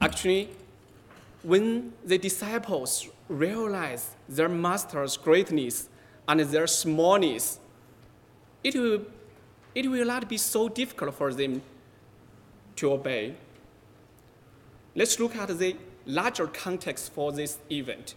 Actually, 0.00 0.48
when 1.42 1.92
the 2.04 2.18
disciples 2.18 3.08
realize 3.28 4.10
their 4.28 4.48
master's 4.48 5.16
greatness 5.16 5.88
and 6.26 6.40
their 6.40 6.66
smallness, 6.66 7.58
it 8.64 8.74
will, 8.74 9.02
it 9.74 9.90
will 9.90 10.06
not 10.06 10.28
be 10.28 10.36
so 10.36 10.68
difficult 10.68 11.14
for 11.14 11.32
them 11.32 11.62
to 12.80 12.92
obey. 12.92 13.34
Let's 14.94 15.20
look 15.20 15.36
at 15.36 15.56
the 15.58 15.76
larger 16.06 16.46
context 16.46 17.12
for 17.12 17.30
this 17.30 17.58
event. 17.70 18.14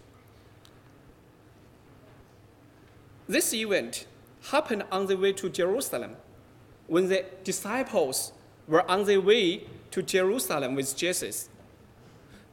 This 3.27 3.53
event 3.53 4.07
happened 4.51 4.83
on 4.91 5.07
the 5.07 5.17
way 5.17 5.33
to 5.33 5.49
Jerusalem 5.49 6.15
when 6.87 7.09
the 7.09 7.25
disciples 7.43 8.31
were 8.67 8.89
on 8.89 9.05
their 9.05 9.21
way 9.21 9.63
to 9.91 10.01
Jerusalem 10.01 10.75
with 10.75 10.95
Jesus. 10.95 11.49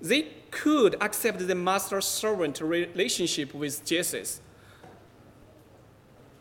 They 0.01 0.29
could 0.51 0.97
accept 1.01 1.47
the 1.47 1.55
master 1.55 2.01
servant 2.01 2.61
relationship 2.61 3.55
with 3.55 3.85
Jesus. 3.85 4.41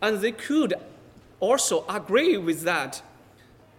And 0.01 0.19
they 0.19 0.31
could 0.31 0.73
also 1.39 1.85
agree 1.87 2.37
with 2.37 2.61
that. 2.61 3.03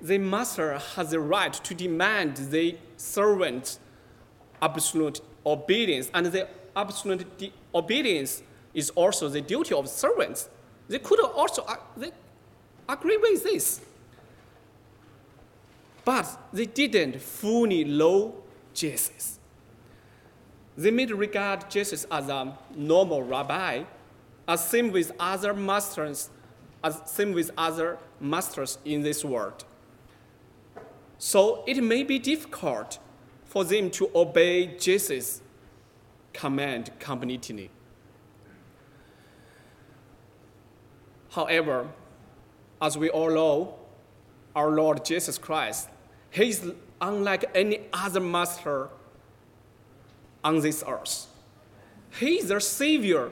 The 0.03 0.19
master 0.19 0.79
has 0.97 1.11
the 1.11 1.21
right 1.21 1.53
to 1.53 1.75
demand 1.75 2.37
the 2.37 2.77
servant 2.97 3.79
absolute 4.63 5.21
obedience, 5.45 6.11
and 6.15 6.27
the 6.27 6.49
absolute 6.77 7.53
obedience 7.75 8.43
is 8.75 8.91
also 8.91 9.29
the 9.29 9.41
duty 9.41 9.75
of 9.75 9.89
servants. 9.89 10.49
They 10.89 10.99
could 10.99 11.21
also 11.21 11.67
they 11.97 12.13
agree 12.89 13.17
with 13.17 13.43
this. 13.43 13.81
But 16.05 16.39
they 16.53 16.67
didn't 16.67 17.21
fully 17.21 17.85
know 17.85 18.35
Jesus. 18.73 19.39
They 20.77 20.91
may 20.91 21.07
regard 21.07 21.71
Jesus 21.71 22.07
as 22.11 22.29
a 22.29 22.57
normal 22.75 23.23
rabbi, 23.23 23.85
as 24.49 24.67
same 24.67 24.91
with 24.91 25.13
other 25.21 25.53
masters, 25.53 26.31
as 26.83 27.01
same 27.05 27.33
with 27.33 27.51
other 27.57 27.99
masters 28.19 28.79
in 28.85 29.03
this 29.03 29.25
world. 29.25 29.65
So 31.23 31.63
it 31.67 31.83
may 31.83 32.03
be 32.03 32.19
difficult 32.19 32.99
for 33.45 33.63
them 33.63 33.91
to 33.91 34.11
obey 34.15 34.79
Jesus' 34.79 35.43
command 36.33 36.91
completely. 36.99 37.69
However, 41.29 41.89
as 42.81 42.97
we 42.97 43.11
all 43.11 43.29
know, 43.29 43.75
our 44.57 44.71
Lord 44.71 45.05
Jesus 45.05 45.37
Christ, 45.37 45.91
He 46.31 46.49
is 46.49 46.73
unlike 47.03 47.45
any 47.55 47.81
other 47.93 48.21
master 48.21 48.89
on 50.43 50.61
this 50.61 50.83
earth. 50.89 51.27
He 52.19 52.39
is 52.39 52.49
the 52.49 52.63
Savior, 52.63 53.31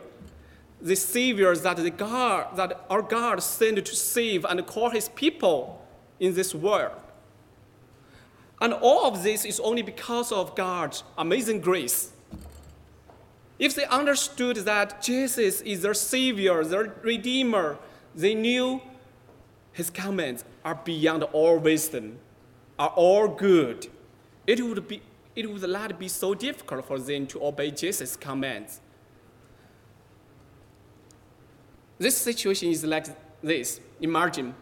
the 0.79 0.95
Savior 0.95 1.57
that, 1.57 1.79
the 1.79 1.89
God, 1.89 2.55
that 2.55 2.85
our 2.91 3.01
God 3.01 3.43
sent 3.43 3.83
to 3.87 3.97
save 3.97 4.45
and 4.45 4.67
call 4.67 4.91
His 4.91 5.09
people 5.09 5.83
in 6.21 6.35
this 6.35 6.55
world. 6.55 7.01
And 8.61 8.73
all 8.73 9.07
of 9.07 9.23
this 9.23 9.45
is 9.45 9.61
only 9.61 9.83
because 9.83 10.33
of 10.33 10.55
God's 10.57 11.05
amazing 11.17 11.61
grace. 11.61 12.11
If 13.59 13.75
they 13.75 13.85
understood 13.87 14.57
that 14.59 15.03
Jesus 15.03 15.61
is 15.63 15.83
their 15.83 15.95
Savior, 15.95 16.65
their 16.65 16.95
Redeemer, 17.03 17.79
they 18.15 18.35
knew 18.35 18.81
His 19.73 19.91
commands 19.91 20.45
are 20.65 20.77
beyond 20.77 21.25
all 21.25 21.59
wisdom, 21.59 22.19
are 22.79 22.93
all 22.95 23.29
good. 23.29 23.89
It 24.47 24.65
would, 24.65 24.87
be, 24.89 25.03
it 25.37 25.51
would 25.51 25.69
not 25.69 25.99
be 25.99 26.09
so 26.09 26.35
difficult 26.35 26.85
for 26.87 26.99
them 26.99 27.27
to 27.29 27.45
obey 27.45 27.71
Jesus' 27.71 28.17
commands. 28.17 28.81
This 31.99 32.17
situation 32.17 32.71
is 32.71 32.85
like 32.85 33.07
this. 33.43 33.81
Imagine 34.01 34.55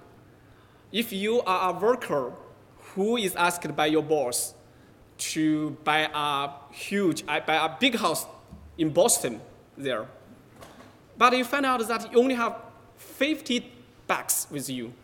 if 0.90 1.12
you 1.12 1.42
are 1.42 1.70
a 1.70 1.78
worker 1.78 2.32
who 2.96 3.18
is 3.18 3.36
asked 3.36 3.76
by 3.76 3.86
your 3.86 4.02
boss 4.02 4.54
to 5.18 5.76
buy 5.84 6.08
a 6.12 6.74
huge, 6.74 7.22
uh, 7.28 7.40
buy 7.40 7.56
a 7.56 7.68
big 7.78 7.94
house 7.94 8.26
in 8.78 8.88
Boston 8.88 9.38
there. 9.76 10.06
But 11.16 11.36
you 11.36 11.44
find 11.44 11.66
out 11.66 11.86
that 11.86 12.10
you 12.10 12.18
only 12.18 12.34
have 12.34 12.56
50 12.96 13.70
bucks 14.06 14.46
with 14.50 14.68
you. 14.70 14.94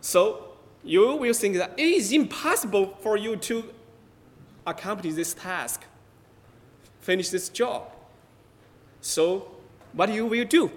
So 0.00 0.54
you 0.82 1.14
will 1.14 1.34
think 1.34 1.56
that 1.56 1.74
it 1.78 1.82
is 1.82 2.12
impossible 2.12 2.98
for 3.00 3.16
you 3.16 3.36
to 3.36 3.64
accomplish 4.66 5.14
this 5.14 5.34
task, 5.34 5.84
finish 7.00 7.30
this 7.30 7.48
job. 7.48 7.92
So 9.00 9.52
what 9.92 10.12
you 10.12 10.26
will 10.26 10.44
do? 10.44 10.72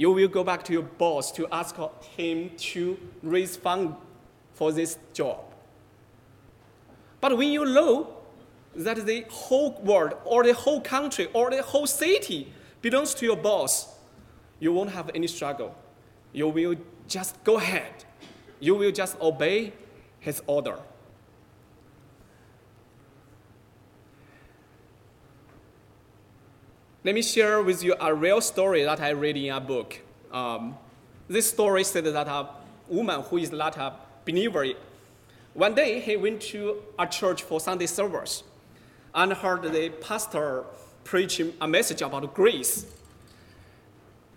You 0.00 0.10
will 0.10 0.28
go 0.28 0.42
back 0.42 0.64
to 0.64 0.72
your 0.72 0.88
boss 0.96 1.30
to 1.30 1.46
ask 1.52 1.76
him 2.16 2.50
to 2.56 2.98
raise 3.22 3.54
funds 3.54 3.94
for 4.54 4.72
this 4.72 4.96
job. 5.12 5.40
But 7.20 7.36
when 7.36 7.52
you 7.52 7.66
know 7.66 8.08
that 8.74 9.04
the 9.04 9.26
whole 9.28 9.78
world 9.82 10.14
or 10.24 10.42
the 10.42 10.54
whole 10.54 10.80
country 10.80 11.28
or 11.34 11.50
the 11.50 11.60
whole 11.60 11.86
city 11.86 12.50
belongs 12.80 13.12
to 13.16 13.26
your 13.26 13.36
boss, 13.36 13.94
you 14.58 14.72
won't 14.72 14.88
have 14.88 15.10
any 15.14 15.26
struggle. 15.26 15.74
You 16.32 16.48
will 16.48 16.76
just 17.06 17.44
go 17.44 17.58
ahead. 17.58 17.92
You 18.58 18.76
will 18.76 18.92
just 18.92 19.20
obey 19.20 19.74
his 20.18 20.40
order. 20.46 20.78
Let 27.02 27.14
me 27.14 27.22
share 27.22 27.62
with 27.62 27.82
you 27.82 27.94
a 27.98 28.12
real 28.12 28.42
story 28.42 28.84
that 28.84 29.00
I 29.00 29.10
read 29.10 29.34
in 29.34 29.50
a 29.54 29.58
book. 29.58 29.98
Um, 30.30 30.76
this 31.28 31.48
story 31.48 31.82
said 31.82 32.04
that 32.04 32.28
a 32.28 32.48
woman 32.88 33.22
who 33.22 33.38
is 33.38 33.50
not 33.50 33.78
a 33.78 33.94
believer, 34.26 34.66
one 35.54 35.74
day 35.74 36.00
he 36.00 36.18
went 36.18 36.42
to 36.52 36.82
a 36.98 37.06
church 37.06 37.42
for 37.42 37.58
Sunday 37.58 37.86
service 37.86 38.42
and 39.14 39.32
heard 39.32 39.62
the 39.62 39.88
pastor 39.88 40.64
preaching 41.02 41.54
a 41.58 41.66
message 41.66 42.02
about 42.02 42.34
grace. 42.34 42.84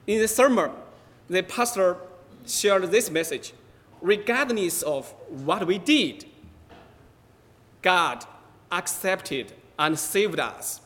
In 0.08 0.22
the 0.22 0.28
sermon, 0.30 0.72
the 1.30 1.44
pastor 1.44 1.98
shared 2.48 2.90
this 2.92 3.12
message 3.12 3.54
regardless 4.00 4.84
of 4.84 5.12
what 5.28 5.68
we 5.68 5.80
did, 5.80 6.26
God 7.82 8.24
accepted 8.72 9.52
and 9.78 10.00
saved 10.00 10.40
us. 10.40 10.80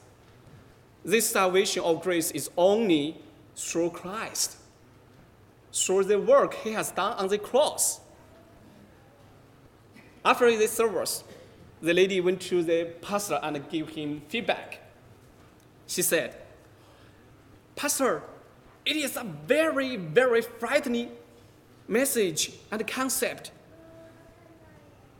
This 1.08 1.30
salvation 1.30 1.84
of 1.84 2.02
grace 2.02 2.32
is 2.32 2.50
only 2.58 3.16
through 3.56 3.92
Christ, 3.92 4.58
through 5.72 6.04
the 6.04 6.20
work 6.20 6.54
he 6.54 6.74
has 6.74 6.92
done 6.92 7.14
on 7.14 7.30
the 7.30 7.38
cross. 7.38 8.02
After 10.26 10.52
this 10.58 10.74
service, 10.74 11.24
the 11.82 11.94
lady 11.94 12.20
went 12.20 12.42
to 12.42 12.62
the 12.62 12.90
pastor 13.02 13.40
and 13.42 13.70
gave 13.70 13.88
him 13.88 14.22
feedback. 14.28 14.82
She 15.88 16.02
said, 16.02 16.36
Pastor, 17.78 18.22
it 18.86 18.98
is 18.98 19.16
a 19.16 19.24
very, 19.24 19.96
very 19.96 20.42
frightening 20.42 21.12
message 21.88 22.52
and 22.70 22.86
concept, 22.86 23.52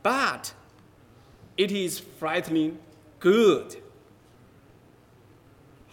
but 0.02 0.52
it 1.56 1.72
is 1.72 1.98
frightening 1.98 2.78
good 3.20 3.76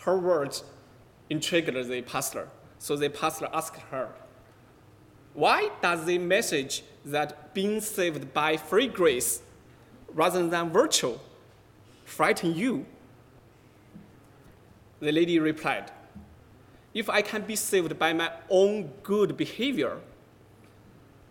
her 0.06 0.18
words 0.18 0.63
intrigued 1.30 1.74
the 1.74 2.02
pastor. 2.04 2.48
So 2.78 2.96
the 2.96 3.10
pastor 3.10 3.50
asked 3.52 3.82
her, 3.91 4.10
Why 5.34 5.72
does 5.82 6.06
the 6.06 6.20
message 6.20 6.84
that 7.04 7.54
being 7.54 7.82
saved 7.82 8.34
by 8.34 8.58
free 8.58 8.88
grace 8.88 9.41
rather 10.13 10.48
than 10.48 10.70
virtue 10.70 11.18
frighten 12.04 12.54
you? 12.56 12.86
The 15.00 15.12
lady 15.12 15.39
replied, 15.39 15.91
If 16.94 17.10
I 17.10 17.22
can 17.22 17.41
be 17.41 17.56
saved 17.56 17.98
by 17.98 18.13
my 18.13 18.32
own 18.50 18.91
good 19.02 19.36
behavior, 19.36 19.98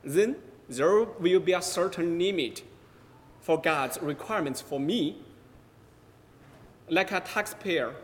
then 0.03 0.37
there 0.69 1.05
will 1.05 1.41
be 1.41 1.53
a 1.53 1.63
certain 1.63 2.19
limit 2.19 2.63
for 3.41 3.61
God's 3.61 3.99
requirements 4.03 4.61
for 4.61 4.81
me. 4.81 5.23
Like 6.89 7.13
a 7.13 7.21
taxpayer 7.21 7.95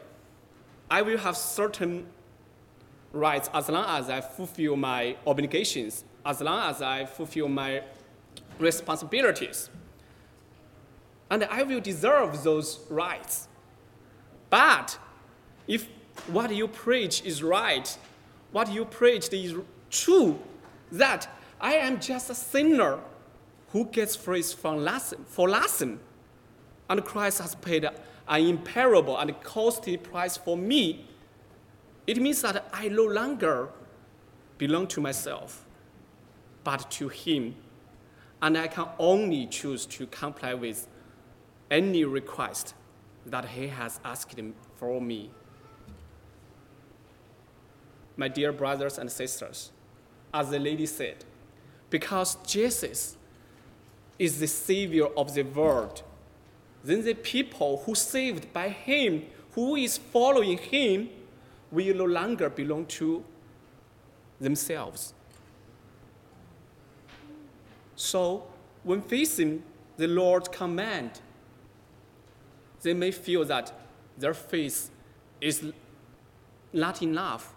I 0.90 1.02
will 1.02 1.18
have 1.18 1.36
certain 1.36 2.06
rights 3.12 3.48
as 3.54 3.68
long 3.68 3.84
as 3.88 4.10
I 4.10 4.20
fulfill 4.20 4.76
my 4.76 5.16
obligations, 5.26 6.04
as 6.24 6.40
long 6.40 6.68
as 6.68 6.82
I 6.82 7.06
fulfill 7.06 7.48
my 7.48 7.82
responsibilities. 8.58 9.70
And 11.30 11.44
I 11.44 11.62
will 11.62 11.80
deserve 11.80 12.42
those 12.42 12.80
rights. 12.90 13.46
But 14.48 14.98
if 15.68 15.88
what 16.26 16.52
you 16.52 16.66
preach 16.66 17.22
is 17.24 17.42
right, 17.42 17.96
what 18.50 18.70
you 18.72 18.84
preach 18.84 19.32
is 19.32 19.54
true, 19.90 20.38
that 20.90 21.28
I 21.60 21.74
am 21.74 22.00
just 22.00 22.30
a 22.30 22.34
sinner 22.34 22.98
who 23.68 23.84
gets 23.86 24.16
free 24.16 24.42
from 24.42 24.82
lesson, 24.84 25.24
for 25.28 25.48
lesson, 25.48 26.00
and 26.88 27.04
Christ 27.04 27.40
has 27.40 27.54
paid 27.54 27.88
an 28.30 28.46
imperishable 28.46 29.18
and 29.18 29.38
costly 29.42 29.96
price 29.96 30.36
for 30.36 30.56
me, 30.56 31.04
it 32.06 32.22
means 32.22 32.40
that 32.42 32.68
I 32.72 32.88
no 32.88 33.04
longer 33.04 33.68
belong 34.56 34.86
to 34.88 35.00
myself, 35.00 35.66
but 36.62 36.90
to 36.92 37.08
Him. 37.08 37.56
And 38.40 38.56
I 38.56 38.68
can 38.68 38.86
only 38.98 39.46
choose 39.48 39.84
to 39.86 40.06
comply 40.06 40.54
with 40.54 40.86
any 41.70 42.04
request 42.04 42.74
that 43.26 43.46
He 43.46 43.66
has 43.66 44.00
asked 44.04 44.40
for 44.76 45.00
me. 45.00 45.30
My 48.16 48.28
dear 48.28 48.52
brothers 48.52 48.96
and 48.96 49.10
sisters, 49.10 49.72
as 50.32 50.50
the 50.50 50.58
lady 50.58 50.86
said, 50.86 51.24
because 51.90 52.36
Jesus 52.46 53.16
is 54.18 54.38
the 54.38 54.46
Savior 54.46 55.06
of 55.16 55.34
the 55.34 55.42
world, 55.42 56.02
then 56.82 57.04
the 57.04 57.14
people 57.14 57.82
who 57.84 57.94
saved 57.94 58.52
by 58.52 58.68
him, 58.68 59.26
who 59.52 59.76
is 59.76 59.98
following 59.98 60.58
him, 60.58 61.10
will 61.70 61.94
no 61.94 62.04
longer 62.04 62.48
belong 62.48 62.86
to 62.86 63.24
themselves. 64.40 65.14
So, 67.96 68.44
when 68.82 69.02
facing 69.02 69.62
the 69.98 70.08
Lord's 70.08 70.48
command, 70.48 71.20
they 72.82 72.94
may 72.94 73.10
feel 73.10 73.44
that 73.44 73.72
their 74.16 74.32
faith 74.32 74.90
is 75.40 75.72
not 76.72 77.02
enough. 77.02 77.54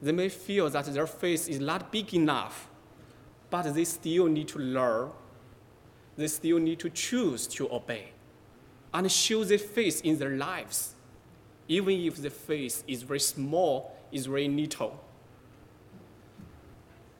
They 0.00 0.12
may 0.12 0.30
feel 0.30 0.70
that 0.70 0.86
their 0.86 1.06
faith 1.06 1.48
is 1.48 1.60
not 1.60 1.92
big 1.92 2.14
enough, 2.14 2.68
but 3.50 3.74
they 3.74 3.84
still 3.84 4.26
need 4.26 4.48
to 4.48 4.58
learn. 4.58 5.10
They 6.16 6.28
still 6.28 6.58
need 6.58 6.78
to 6.80 6.90
choose 6.90 7.46
to 7.48 7.70
obey. 7.70 8.11
And 8.94 9.10
show 9.10 9.44
their 9.44 9.58
faith 9.58 10.00
in 10.04 10.18
their 10.18 10.36
lives, 10.36 10.94
even 11.68 12.00
if 12.00 12.20
the 12.20 12.30
faith 12.30 12.84
is 12.86 13.02
very 13.02 13.20
small, 13.20 13.96
is 14.10 14.26
very 14.26 14.48
little. 14.48 15.02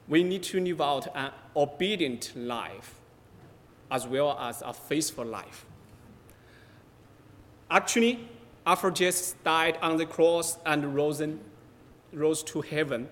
We 0.08 0.22
need 0.22 0.42
to 0.44 0.61
live 0.61 0.80
out 0.80 1.08
an 1.14 1.30
obedient 1.56 2.32
life 2.37 2.94
as 3.90 4.06
well 4.06 4.38
as 4.38 4.62
a 4.62 4.72
faithful 4.72 5.24
life. 5.24 5.64
Actually, 7.70 8.28
after 8.66 8.90
Jesus 8.90 9.35
died 9.44 9.78
on 9.80 9.96
the 9.96 10.06
cross 10.06 10.58
and 10.66 10.94
rose, 10.94 11.22
rose 12.12 12.42
to 12.44 12.61
heaven, 12.61 13.08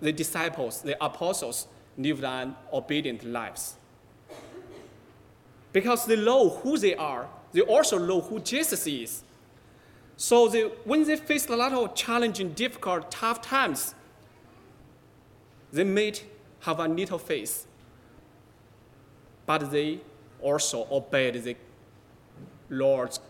the 0.00 0.12
disciples, 0.12 0.82
the 0.82 1.02
apostles, 1.04 1.66
lived 1.98 2.24
an 2.24 2.54
obedient 2.72 3.24
lives. 3.24 3.76
Because 5.72 6.06
they 6.06 6.16
know 6.16 6.48
who 6.48 6.78
they 6.78 6.94
are, 6.94 7.28
they 7.52 7.60
also 7.62 7.98
know 7.98 8.20
who 8.20 8.40
Jesus 8.40 8.86
is. 8.86 9.22
So 10.16 10.48
they, 10.48 10.62
when 10.84 11.04
they 11.04 11.16
faced 11.16 11.48
a 11.50 11.56
lot 11.56 11.72
of 11.72 11.94
challenging, 11.94 12.52
difficult, 12.52 13.10
tough 13.10 13.42
times, 13.42 13.94
they 15.72 15.84
may 15.84 16.12
have 16.60 16.80
a 16.80 16.88
little 16.88 17.18
faith, 17.18 17.66
but 19.44 19.70
they 19.70 20.00
also 20.40 20.86
obeyed 20.90 21.42
the 21.44 21.56
Lord's 22.70 23.20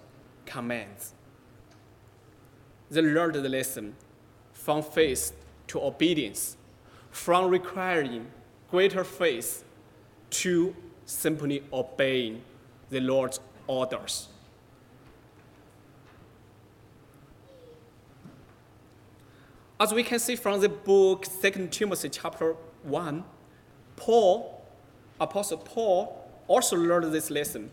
commands. 0.45 1.13
They 2.91 3.03
learned 3.03 3.35
the 3.35 3.49
lesson 3.49 3.97
from 4.53 4.83
faith 4.83 5.33
to 5.69 5.83
obedience, 5.83 6.57
from 7.11 7.51
requiring 7.51 8.27
greater 8.71 9.05
faith 9.05 9.65
to 10.31 10.75
simply 11.05 11.63
obeying 11.73 12.43
the 12.91 13.01
Lord's 13.01 13.41
orders. 13.67 14.29
As 19.79 19.93
we 19.93 20.03
can 20.03 20.19
see 20.19 20.37
from 20.37 20.61
the 20.61 20.71
book 20.71 21.27
2 21.43 21.69
Timothy 21.71 22.09
chapter 22.09 22.57
1, 22.85 23.25
Paul, 23.97 24.65
Apostle 25.21 25.59
Paul, 25.59 26.27
also 26.49 26.77
learned 26.77 27.13
this 27.13 27.31
lesson. 27.31 27.71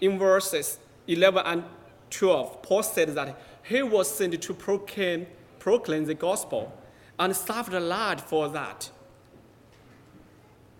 In 0.00 0.18
verses 0.18 0.78
11 1.06 1.42
and 1.46 1.64
12, 2.10 2.62
Paul 2.62 2.82
said 2.82 3.10
that 3.10 3.40
he 3.62 3.82
was 3.82 4.12
sent 4.12 4.40
to 4.40 4.54
proclaim, 4.54 5.26
proclaim 5.58 6.04
the 6.04 6.14
gospel 6.14 6.72
and 7.18 7.36
suffered 7.36 7.74
a 7.74 7.80
lot 7.80 8.20
for 8.20 8.48
that. 8.48 8.90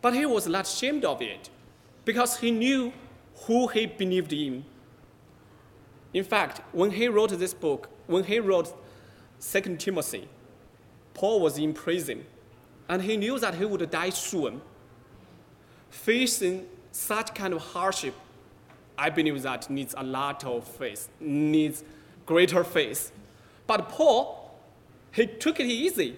But 0.01 0.15
he 0.15 0.27
was 0.27 0.47
not 0.49 0.67
ashamed 0.67 1.05
of 1.05 1.23
it 1.23 1.51
because 2.05 2.39
he 2.39 2.51
knew 2.51 2.93
who 3.47 3.69
he 3.69 3.87
believed 3.87 4.33
in. 4.33 4.65
In 6.13 6.25
fact, 6.25 6.61
when 6.73 6.91
he 6.91 7.09
wrote 7.09 7.31
this 7.31 7.55
book, 7.55 7.89
when 8.07 8.25
he 8.25 8.41
wrote 8.41 8.75
2 9.41 9.77
Timothy, 9.77 10.29
Paul 11.15 11.41
was 11.41 11.59
in 11.59 11.73
prison 11.73 12.27
and 12.89 13.03
he 13.03 13.17
knew 13.17 13.39
that 13.39 13.55
he 13.55 13.65
would 13.65 13.89
die 13.91 14.11
soon. 14.11 14.61
Facing 15.91 16.67
such 16.93 17.35
kind 17.35 17.55
of 17.55 17.63
hardship, 17.63 18.15
I 18.99 19.11
believe 19.11 19.41
that 19.43 19.71
needs 19.71 19.95
a 19.97 20.03
lot 20.03 20.45
of 20.45 20.67
faith, 20.67 21.09
needs 21.21 21.85
greater 22.27 22.65
faith. 22.65 23.13
But 23.67 23.89
Paul, 23.89 24.59
he 25.13 25.27
took 25.27 25.61
it 25.61 25.67
easy 25.67 26.17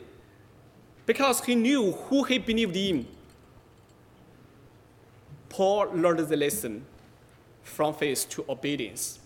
because 1.05 1.45
he 1.45 1.55
knew 1.55 1.93
who 1.93 2.25
he 2.25 2.39
believed 2.39 2.77
in. 2.77 3.07
Paul 5.49 5.91
learned 5.95 6.21
the 6.21 6.37
lesson 6.37 6.87
from 7.63 7.95
faith 7.95 8.29
to 8.31 8.45
obedience. 8.49 9.19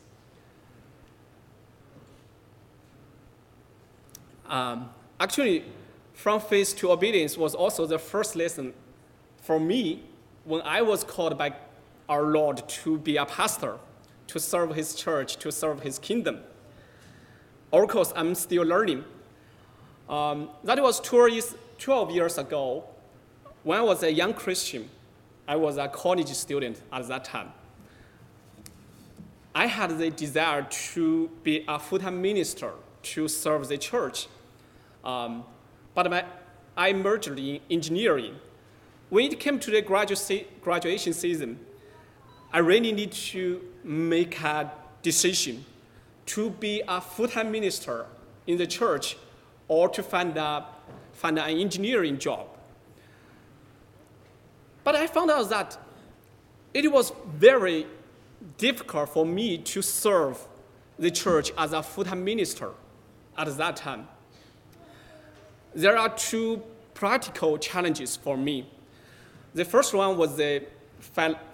Um, 4.48 4.90
actually, 5.18 5.64
from 6.12 6.40
faith 6.40 6.76
to 6.78 6.92
obedience 6.92 7.36
was 7.36 7.54
also 7.54 7.86
the 7.86 7.98
first 7.98 8.36
lesson 8.36 8.72
for 9.42 9.60
me 9.60 10.02
when 10.44 10.62
I 10.62 10.82
was 10.82 11.04
called 11.04 11.36
by 11.36 11.54
our 12.08 12.22
Lord 12.22 12.66
to 12.68 12.98
be 12.98 13.16
a 13.16 13.26
pastor, 13.26 13.78
to 14.28 14.40
serve 14.40 14.74
his 14.74 14.94
church, 14.94 15.36
to 15.38 15.50
serve 15.50 15.80
his 15.80 15.98
kingdom. 15.98 16.40
Of 17.72 17.88
course, 17.88 18.12
I'm 18.14 18.34
still 18.34 18.62
learning. 18.62 19.04
Um, 20.08 20.50
that 20.62 20.80
was 20.80 21.00
12 21.00 22.10
years 22.10 22.38
ago 22.38 22.84
when 23.64 23.78
I 23.78 23.82
was 23.82 24.02
a 24.02 24.12
young 24.12 24.34
Christian. 24.34 24.88
I 25.48 25.56
was 25.56 25.76
a 25.76 25.88
college 25.88 26.28
student 26.28 26.80
at 26.92 27.06
that 27.08 27.24
time. 27.24 27.52
I 29.56 29.64
had 29.64 29.96
the 29.96 30.10
desire 30.10 30.64
to 30.92 31.30
be 31.42 31.64
a 31.66 31.78
full-time 31.78 32.20
minister 32.20 32.72
to 33.04 33.26
serve 33.26 33.68
the 33.68 33.78
church. 33.78 34.26
Um, 35.02 35.44
but 35.94 36.10
my, 36.10 36.26
I 36.76 36.92
majored 36.92 37.38
in 37.38 37.60
engineering. 37.70 38.36
When 39.08 39.32
it 39.32 39.40
came 39.40 39.58
to 39.60 39.70
the 39.70 39.80
gradua- 39.80 40.44
graduation 40.60 41.14
season, 41.14 41.58
I 42.52 42.58
really 42.58 42.92
need 42.92 43.12
to 43.32 43.62
make 43.82 44.38
a 44.42 44.70
decision 45.00 45.64
to 46.26 46.50
be 46.50 46.82
a 46.86 47.00
full-time 47.00 47.50
minister 47.50 48.04
in 48.46 48.58
the 48.58 48.66
church 48.66 49.16
or 49.68 49.88
to 49.88 50.02
find, 50.02 50.36
a, 50.36 50.66
find 51.14 51.38
an 51.38 51.58
engineering 51.58 52.18
job. 52.18 52.46
But 54.84 54.96
I 54.96 55.06
found 55.06 55.30
out 55.30 55.48
that 55.48 55.78
it 56.74 56.92
was 56.92 57.10
very 57.26 57.86
difficult 58.58 59.08
for 59.08 59.26
me 59.26 59.58
to 59.58 59.82
serve 59.82 60.46
the 60.98 61.10
church 61.10 61.52
as 61.58 61.72
a 61.72 61.82
full-time 61.82 62.24
minister 62.24 62.70
at 63.36 63.54
that 63.56 63.76
time. 63.76 64.08
There 65.74 65.96
are 65.96 66.08
two 66.08 66.62
practical 66.94 67.58
challenges 67.58 68.16
for 68.16 68.36
me. 68.36 68.70
The 69.54 69.64
first 69.64 69.92
one 69.92 70.16
was 70.16 70.36
the 70.36 70.64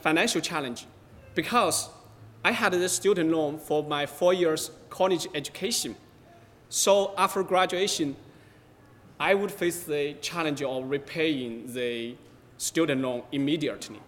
financial 0.01 0.41
challenge 0.41 0.87
because 1.35 1.89
I 2.45 2.53
had 2.53 2.73
the 2.73 2.89
student 2.89 3.31
loan 3.31 3.59
for 3.59 3.83
my 3.83 4.07
four 4.07 4.35
years 4.35 4.71
college 4.91 5.27
education. 5.35 5.97
So 6.69 7.15
after 7.17 7.43
graduation, 7.43 8.17
I 9.19 9.35
would 9.35 9.51
face 9.51 9.85
the 9.85 10.15
challenge 10.21 10.63
of 10.63 10.91
repaying 10.91 11.73
the 11.73 12.17
student 12.59 13.03
loan 13.03 13.23
immediately. 13.31 14.01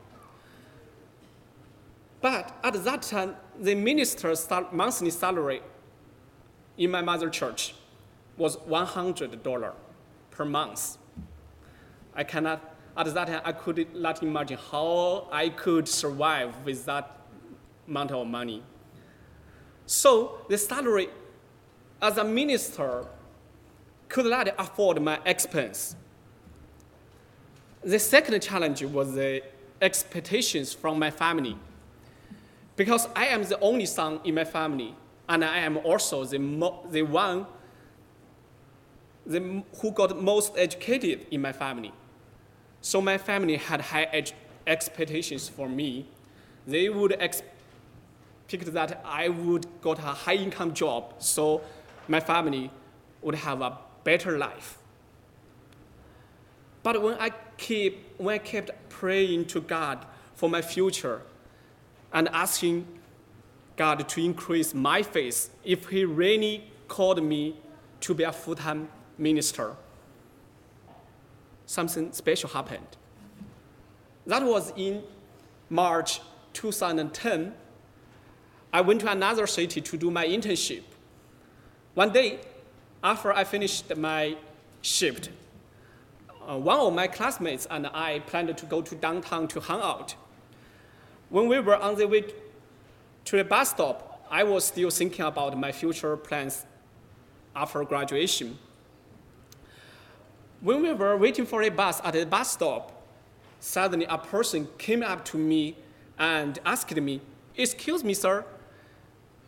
But 2.24 2.58
at 2.64 2.82
that 2.84 3.02
time, 3.02 3.36
the 3.60 3.74
minister's 3.74 4.48
monthly 4.72 5.10
salary 5.10 5.60
in 6.78 6.90
my 6.90 7.02
mother 7.02 7.28
church 7.28 7.74
was 8.38 8.56
$100 8.56 9.72
per 10.30 10.44
month. 10.46 10.96
I 12.14 12.24
cannot, 12.24 12.76
at 12.96 13.12
that 13.12 13.26
time, 13.26 13.42
I 13.44 13.52
could 13.52 13.94
not 13.94 14.22
imagine 14.22 14.58
how 14.70 15.28
I 15.30 15.50
could 15.50 15.86
survive 15.86 16.64
with 16.64 16.86
that 16.86 17.14
amount 17.86 18.12
of 18.12 18.26
money. 18.26 18.62
So 19.84 20.46
the 20.48 20.56
salary 20.56 21.10
as 22.00 22.16
a 22.16 22.24
minister 22.24 23.04
could 24.08 24.24
not 24.24 24.48
afford 24.58 25.02
my 25.02 25.20
expense. 25.26 25.94
The 27.82 27.98
second 27.98 28.40
challenge 28.40 28.82
was 28.82 29.12
the 29.12 29.42
expectations 29.82 30.72
from 30.72 30.98
my 30.98 31.10
family. 31.10 31.58
Because 32.76 33.08
I 33.14 33.26
am 33.26 33.44
the 33.44 33.58
only 33.60 33.86
son 33.86 34.20
in 34.24 34.34
my 34.34 34.44
family, 34.44 34.94
and 35.28 35.44
I 35.44 35.58
am 35.58 35.78
also 35.78 36.24
the, 36.24 36.38
mo- 36.38 36.84
the 36.90 37.02
one 37.02 37.46
the, 39.26 39.62
who 39.80 39.90
got 39.92 40.20
most 40.20 40.52
educated 40.56 41.26
in 41.30 41.40
my 41.40 41.52
family. 41.52 41.92
So 42.80 43.00
my 43.00 43.16
family 43.16 43.56
had 43.56 43.80
high 43.80 44.08
ed- 44.12 44.32
expectations 44.66 45.48
for 45.48 45.68
me. 45.68 46.06
They 46.66 46.88
would 46.88 47.12
expect 47.12 47.52
that 48.72 49.02
I 49.04 49.28
would 49.28 49.66
get 49.82 49.98
a 49.98 50.02
high 50.02 50.34
income 50.34 50.74
job, 50.74 51.14
so 51.18 51.62
my 52.08 52.20
family 52.20 52.70
would 53.22 53.36
have 53.36 53.62
a 53.62 53.78
better 54.04 54.36
life. 54.36 54.78
But 56.82 57.00
when 57.02 57.14
I 57.14 57.30
keep 57.56 58.04
when 58.18 58.34
I 58.34 58.38
kept 58.38 58.70
praying 58.90 59.46
to 59.46 59.60
God 59.60 60.04
for 60.34 60.50
my 60.50 60.60
future 60.60 61.22
and 62.14 62.28
asking 62.28 62.86
God 63.76 64.08
to 64.08 64.24
increase 64.24 64.72
my 64.72 65.02
faith 65.02 65.50
if 65.64 65.88
He 65.88 66.04
really 66.04 66.70
called 66.88 67.22
me 67.22 67.60
to 68.00 68.14
be 68.14 68.22
a 68.22 68.32
full-time 68.32 68.88
minister, 69.18 69.76
something 71.66 72.12
special 72.12 72.48
happened. 72.48 72.86
That 74.26 74.42
was 74.44 74.72
in 74.76 75.02
March 75.68 76.20
2010. 76.52 77.54
I 78.72 78.80
went 78.80 79.00
to 79.00 79.10
another 79.10 79.46
city 79.46 79.80
to 79.80 79.96
do 79.96 80.10
my 80.10 80.26
internship. 80.26 80.82
One 81.94 82.12
day, 82.12 82.40
after 83.02 83.32
I 83.32 83.44
finished 83.44 83.94
my 83.96 84.36
shift, 84.82 85.30
uh, 86.48 86.58
one 86.58 86.78
of 86.78 86.92
my 86.94 87.06
classmates 87.06 87.66
and 87.70 87.86
I 87.88 88.20
planned 88.20 88.56
to 88.56 88.66
go 88.66 88.82
to 88.82 88.94
downtown 88.94 89.48
to 89.48 89.60
hang 89.60 89.80
out. 89.80 90.14
When 91.34 91.48
we 91.48 91.58
were 91.58 91.74
on 91.74 91.96
the 91.96 92.06
way 92.06 92.26
to 93.24 93.36
the 93.36 93.42
bus 93.42 93.70
stop, 93.70 94.24
I 94.30 94.44
was 94.44 94.66
still 94.66 94.88
thinking 94.88 95.24
about 95.24 95.58
my 95.58 95.72
future 95.72 96.16
plans 96.16 96.64
after 97.56 97.82
graduation. 97.82 98.56
When 100.60 100.80
we 100.82 100.92
were 100.92 101.16
waiting 101.16 101.44
for 101.44 101.60
a 101.64 101.70
bus 101.70 102.00
at 102.04 102.12
the 102.12 102.24
bus 102.24 102.52
stop, 102.52 103.02
suddenly 103.58 104.06
a 104.08 104.16
person 104.16 104.68
came 104.78 105.02
up 105.02 105.24
to 105.24 105.36
me 105.36 105.76
and 106.20 106.60
asked 106.64 106.94
me, 106.94 107.20
Excuse 107.56 108.04
me, 108.04 108.14
sir, 108.14 108.44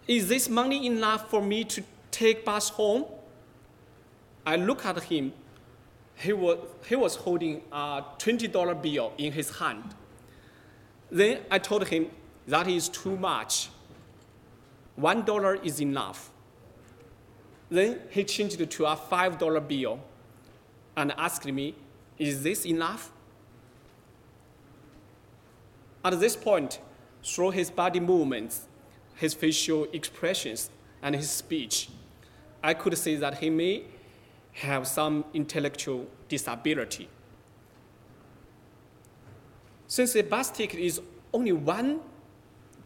is 0.09 0.29
this 0.29 0.49
money 0.49 0.89
enough 0.89 1.31
for 1.31 1.41
me 1.41 1.63
to 1.63 1.85
take 2.11 2.45
bus 2.45 2.69
home? 2.71 3.05
I 4.45 4.57
looked 4.57 4.87
at 4.87 5.05
him. 5.05 5.33
He 6.17 6.33
was, 6.33 6.59
he 6.89 6.97
was 6.97 7.15
holding 7.15 7.63
a 7.71 8.03
$20 8.19 8.83
bill 8.83 9.13
in 9.19 9.31
his 9.31 9.57
hand. 9.59 9.95
Then 11.11 11.41
I 11.51 11.59
told 11.59 11.87
him, 11.89 12.11
that 12.49 12.69
is 12.69 12.89
too 12.89 13.17
much. 13.17 13.71
One 14.95 15.25
dollar 15.25 15.57
is 15.57 15.81
enough. 15.81 16.31
Then 17.69 18.01
he 18.11 18.25
changed 18.25 18.61
it 18.61 18.71
to 18.73 18.87
a 18.87 18.97
five 18.97 19.39
dollar 19.39 19.61
bill 19.61 20.01
and 20.97 21.13
asked 21.19 21.47
me, 21.47 21.75
Is 22.19 22.43
this 22.43 22.65
enough? 22.65 23.13
At 26.05 26.19
this 26.21 26.37
point, 26.37 26.81
through 27.25 27.51
his 27.51 27.71
body 27.71 27.99
movements, 27.99 28.67
his 29.17 29.35
facial 29.35 29.89
expressions, 29.93 30.71
and 31.03 31.15
his 31.15 31.31
speech, 31.31 31.89
I 32.63 32.75
could 32.75 32.97
see 32.97 33.17
that 33.17 33.39
he 33.39 33.51
may 33.51 33.85
have 34.53 34.87
some 34.87 35.25
intellectual 35.35 36.07
disability. 36.29 37.09
Since 39.89 40.15
the 40.15 40.23
bus 40.23 40.51
ticket 40.51 40.81
is 40.81 41.01
only 41.33 41.53
one 41.53 42.01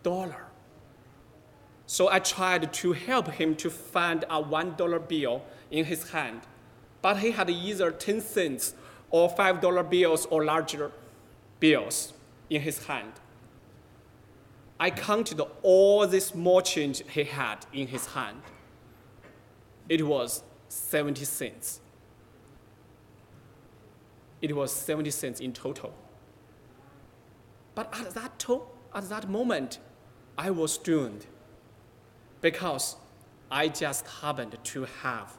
dollar, 0.02 0.46
so 1.86 2.08
I 2.08 2.18
tried 2.18 2.72
to 2.72 2.92
help 2.92 3.28
him 3.28 3.56
to 3.56 3.70
find 3.70 4.24
a 4.30 4.40
one 4.40 4.74
dollar 4.76 4.98
bill 4.98 5.42
in 5.70 5.84
his 5.86 6.10
hand, 6.10 6.42
but 7.02 7.18
he 7.18 7.30
had 7.30 7.50
either 7.50 7.90
10 7.90 8.20
cents 8.20 8.74
or 9.10 9.28
five 9.28 9.60
dollar 9.60 9.82
bills 9.82 10.26
or 10.30 10.44
larger 10.44 10.92
bills 11.58 12.12
in 12.48 12.60
his 12.60 12.86
hand. 12.86 13.12
I 14.78 14.90
counted 14.90 15.40
all 15.62 16.06
the 16.06 16.20
small 16.20 16.62
change 16.62 17.02
he 17.10 17.24
had 17.24 17.66
in 17.72 17.86
his 17.86 18.06
hand. 18.06 18.40
It 19.88 20.06
was 20.06 20.42
70 20.68 21.24
cents. 21.24 21.80
It 24.40 24.56
was 24.56 24.72
70 24.72 25.10
cents 25.10 25.40
in 25.40 25.52
total. 25.52 25.92
But 27.74 27.92
at 27.94 28.14
that, 28.14 28.38
to- 28.40 28.66
at 28.94 29.08
that 29.08 29.28
moment, 29.28 29.78
I 30.36 30.50
was 30.50 30.74
stunned 30.74 31.26
because 32.40 32.96
I 33.50 33.68
just 33.68 34.06
happened 34.06 34.56
to 34.62 34.86
have 35.02 35.36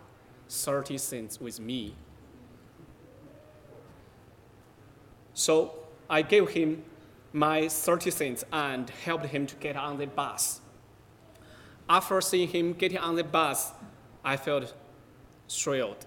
30 0.49 0.97
cents 0.97 1.39
with 1.39 1.59
me. 1.59 1.95
So 5.33 5.73
I 6.09 6.21
gave 6.21 6.49
him 6.49 6.83
my 7.33 7.69
30 7.69 8.11
cents 8.11 8.43
and 8.51 8.89
helped 8.89 9.27
him 9.27 9.47
to 9.47 9.55
get 9.55 9.75
on 9.75 9.97
the 9.97 10.07
bus. 10.07 10.59
After 11.89 12.19
seeing 12.21 12.49
him 12.49 12.73
getting 12.73 12.97
on 12.97 13.15
the 13.15 13.23
bus, 13.23 13.71
I 14.23 14.37
felt 14.37 14.73
thrilled, 15.49 16.05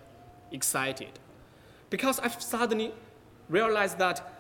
excited, 0.52 1.18
because 1.90 2.20
I 2.20 2.28
suddenly 2.28 2.92
realized 3.48 3.98
that 3.98 4.33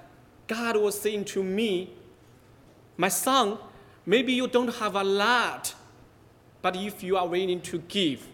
God 0.46 0.76
was 0.76 1.00
saying 1.00 1.24
to 1.26 1.42
me, 1.42 1.92
My 2.96 3.08
son, 3.08 3.58
maybe 4.04 4.32
you 4.32 4.46
don't 4.46 4.74
have 4.76 4.94
a 4.94 5.04
lot, 5.04 5.74
but 6.62 6.76
if 6.76 7.02
you 7.02 7.16
are 7.16 7.26
willing 7.26 7.60
to 7.62 7.78
give, 7.78 8.26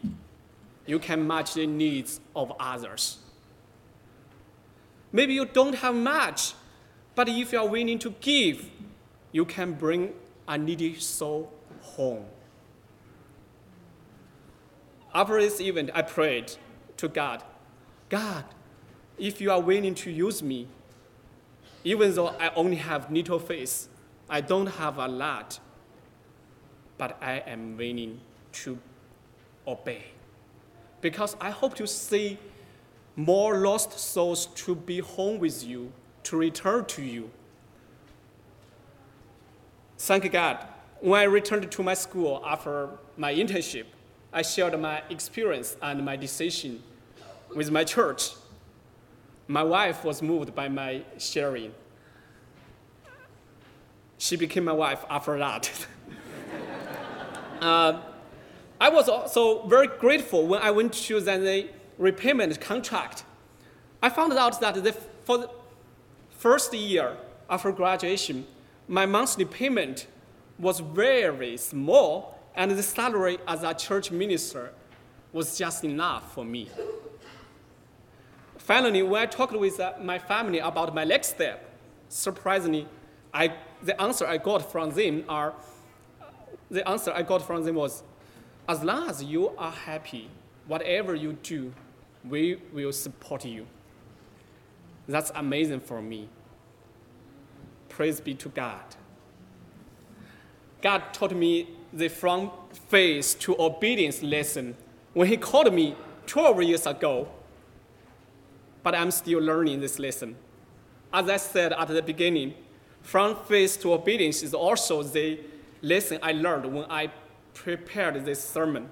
you 0.86 0.98
can 0.98 1.26
match 1.26 1.54
the 1.54 1.66
needs 1.66 2.20
of 2.34 2.52
others. 2.58 3.18
Maybe 5.12 5.34
you 5.34 5.44
don't 5.44 5.74
have 5.76 5.94
much, 5.94 6.54
but 7.14 7.28
if 7.28 7.52
you 7.52 7.58
are 7.58 7.68
willing 7.68 7.98
to 7.98 8.10
give, 8.20 8.68
you 9.32 9.44
can 9.44 9.72
bring 9.74 10.12
a 10.46 10.58
needy 10.58 10.98
soul 10.98 11.52
home. 11.80 12.24
After 15.12 15.40
this 15.40 15.60
event, 15.60 15.90
I 15.94 16.02
prayed 16.02 16.52
to 16.96 17.08
God 17.08 17.42
God, 18.08 18.44
if 19.16 19.40
you 19.40 19.50
are 19.52 19.60
willing 19.60 19.94
to 19.94 20.10
use 20.10 20.42
me, 20.42 20.66
even 21.84 22.14
though 22.14 22.28
I 22.28 22.52
only 22.54 22.76
have 22.76 23.10
little 23.10 23.38
faith, 23.38 23.88
I 24.28 24.40
don't 24.40 24.66
have 24.66 24.98
a 24.98 25.08
lot, 25.08 25.58
but 26.98 27.16
I 27.20 27.42
am 27.46 27.76
willing 27.76 28.20
to 28.52 28.78
obey. 29.66 30.04
Because 31.00 31.36
I 31.40 31.50
hope 31.50 31.74
to 31.76 31.86
see 31.86 32.38
more 33.16 33.58
lost 33.58 33.98
souls 33.98 34.46
to 34.46 34.74
be 34.74 35.00
home 35.00 35.38
with 35.38 35.64
you, 35.64 35.92
to 36.24 36.36
return 36.36 36.84
to 36.86 37.02
you. 37.02 37.30
Thank 39.98 40.30
God. 40.30 40.66
When 41.00 41.20
I 41.20 41.24
returned 41.24 41.70
to 41.70 41.82
my 41.82 41.94
school 41.94 42.42
after 42.44 42.90
my 43.16 43.34
internship, 43.34 43.86
I 44.32 44.42
shared 44.42 44.78
my 44.78 45.02
experience 45.10 45.76
and 45.82 46.04
my 46.04 46.16
decision 46.16 46.82
with 47.54 47.70
my 47.70 47.84
church. 47.84 48.30
My 49.50 49.64
wife 49.64 50.04
was 50.04 50.22
moved 50.22 50.54
by 50.54 50.68
my 50.68 51.02
sharing. 51.18 51.74
She 54.16 54.36
became 54.36 54.62
my 54.62 54.72
wife 54.72 55.04
after 55.10 55.36
that. 55.38 55.68
uh, 57.60 58.00
I 58.80 58.88
was 58.90 59.08
also 59.08 59.66
very 59.66 59.88
grateful 59.88 60.46
when 60.46 60.62
I 60.62 60.70
went 60.70 60.92
to 60.92 61.20
the 61.20 61.68
repayment 61.98 62.60
contract. 62.60 63.24
I 64.00 64.08
found 64.08 64.32
out 64.34 64.60
that 64.60 64.84
the, 64.84 64.92
for 65.24 65.38
the 65.38 65.50
first 66.30 66.72
year 66.72 67.16
after 67.48 67.72
graduation, 67.72 68.46
my 68.86 69.04
monthly 69.04 69.46
payment 69.46 70.06
was 70.60 70.78
very 70.78 71.56
small, 71.56 72.38
and 72.54 72.70
the 72.70 72.84
salary 72.84 73.38
as 73.48 73.64
a 73.64 73.74
church 73.74 74.12
minister 74.12 74.70
was 75.32 75.58
just 75.58 75.82
enough 75.82 76.34
for 76.34 76.44
me. 76.44 76.68
Finally, 78.60 79.02
when 79.02 79.22
I 79.22 79.26
talked 79.26 79.54
with 79.54 79.80
uh, 79.80 79.94
my 80.02 80.18
family 80.18 80.58
about 80.58 80.94
my 80.94 81.02
next 81.02 81.28
step, 81.28 81.68
surprisingly, 82.10 82.86
I, 83.32 83.54
the 83.82 84.00
answer 84.00 84.26
I 84.26 84.36
got 84.36 84.70
from 84.70 84.90
them 84.90 85.24
are, 85.28 85.54
the 86.70 86.86
answer 86.86 87.10
I 87.12 87.22
got 87.22 87.40
from 87.42 87.64
them 87.64 87.76
was, 87.76 88.02
as 88.68 88.84
long 88.84 89.08
as 89.08 89.24
you 89.24 89.48
are 89.56 89.72
happy, 89.72 90.28
whatever 90.66 91.14
you 91.14 91.32
do, 91.42 91.72
we 92.28 92.60
will 92.72 92.92
support 92.92 93.46
you. 93.46 93.66
That's 95.08 95.32
amazing 95.34 95.80
for 95.80 96.02
me. 96.02 96.28
Praise 97.88 98.20
be 98.20 98.34
to 98.34 98.50
God. 98.50 98.84
God 100.82 101.02
taught 101.14 101.32
me 101.32 101.70
the 101.94 102.08
from 102.08 102.50
faith 102.88 103.38
to 103.40 103.56
obedience 103.58 104.22
lesson 104.22 104.76
when 105.14 105.28
He 105.28 105.38
called 105.38 105.72
me 105.72 105.96
12 106.26 106.62
years 106.62 106.86
ago. 106.86 107.26
But 108.82 108.94
I'm 108.94 109.10
still 109.10 109.40
learning 109.40 109.80
this 109.80 109.98
lesson. 109.98 110.36
As 111.12 111.28
I 111.28 111.36
said 111.36 111.72
at 111.72 111.88
the 111.88 112.02
beginning, 112.02 112.54
from 113.02 113.36
faith 113.36 113.80
to 113.82 113.92
obedience 113.92 114.42
is 114.42 114.54
also 114.54 115.02
the 115.02 115.40
lesson 115.82 116.18
I 116.22 116.32
learned 116.32 116.66
when 116.72 116.84
I 116.90 117.10
prepared 117.54 118.24
this 118.24 118.42
sermon. 118.42 118.88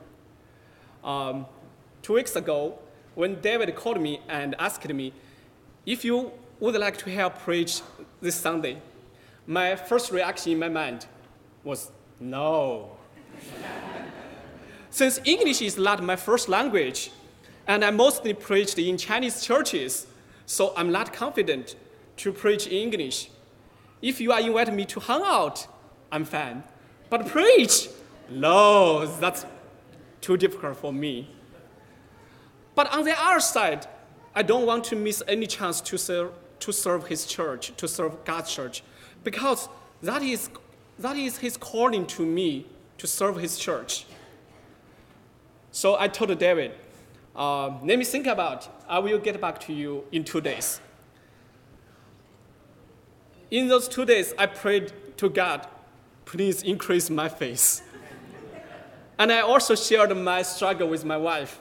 Um, 1.04 1.46
two 2.02 2.14
weeks 2.14 2.36
ago, 2.36 2.78
when 3.14 3.40
David 3.40 3.74
called 3.76 4.00
me 4.00 4.20
and 4.28 4.54
asked 4.58 4.88
me 4.88 5.12
if 5.86 6.04
you 6.04 6.32
would 6.60 6.74
like 6.74 6.96
to 6.98 7.10
help 7.10 7.38
preach 7.38 7.80
this 8.20 8.34
Sunday, 8.36 8.80
my 9.46 9.76
first 9.76 10.10
reaction 10.10 10.52
in 10.52 10.58
my 10.58 10.68
mind 10.68 11.06
was 11.64 11.90
no. 12.20 12.90
Since 14.90 15.20
English 15.24 15.62
is 15.62 15.78
not 15.78 16.02
my 16.02 16.16
first 16.16 16.48
language, 16.48 17.10
and 17.68 17.84
I 17.84 17.90
mostly 17.90 18.32
preached 18.32 18.78
in 18.78 18.96
Chinese 18.96 19.42
churches, 19.42 20.06
so 20.46 20.72
I'm 20.74 20.90
not 20.90 21.12
confident 21.12 21.76
to 22.16 22.32
preach 22.32 22.66
in 22.66 22.72
English. 22.72 23.30
If 24.00 24.20
you 24.20 24.32
are 24.32 24.40
inviting 24.40 24.74
me 24.74 24.86
to 24.86 25.00
hang 25.00 25.20
out, 25.22 25.66
I'm 26.10 26.24
fine. 26.24 26.64
But 27.10 27.26
preach, 27.26 27.88
no, 28.30 29.06
that's 29.06 29.44
too 30.22 30.38
difficult 30.38 30.78
for 30.78 30.92
me. 30.92 31.30
But 32.74 32.92
on 32.92 33.04
the 33.04 33.14
other 33.20 33.40
side, 33.40 33.86
I 34.34 34.42
don't 34.42 34.64
want 34.64 34.84
to 34.84 34.96
miss 34.96 35.22
any 35.28 35.46
chance 35.46 35.80
to 35.82 35.98
serve, 35.98 36.32
to 36.60 36.72
serve 36.72 37.06
His 37.06 37.26
church, 37.26 37.76
to 37.76 37.86
serve 37.86 38.24
God's 38.24 38.50
church, 38.50 38.82
because 39.24 39.68
that 40.02 40.22
is, 40.22 40.48
that 40.98 41.16
is 41.16 41.36
His 41.36 41.58
calling 41.58 42.06
to 42.06 42.24
me 42.24 42.66
to 42.96 43.06
serve 43.06 43.36
His 43.36 43.58
church. 43.58 44.06
So 45.70 45.98
I 45.98 46.08
told 46.08 46.38
David, 46.38 46.72
uh, 47.38 47.68
let 47.84 47.98
me 47.98 48.04
think 48.04 48.26
about 48.26 48.64
it. 48.64 48.70
I 48.88 48.98
will 48.98 49.20
get 49.20 49.40
back 49.40 49.60
to 49.60 49.72
you 49.72 50.04
in 50.10 50.24
two 50.24 50.40
days. 50.40 50.80
In 53.50 53.68
those 53.68 53.88
two 53.88 54.04
days, 54.04 54.34
I 54.36 54.46
prayed 54.46 54.92
to 55.18 55.30
God, 55.30 55.66
please 56.24 56.62
increase 56.62 57.08
my 57.08 57.28
faith. 57.28 57.80
and 59.18 59.30
I 59.30 59.40
also 59.40 59.76
shared 59.76 60.14
my 60.16 60.42
struggle 60.42 60.88
with 60.88 61.04
my 61.04 61.16
wife. 61.16 61.60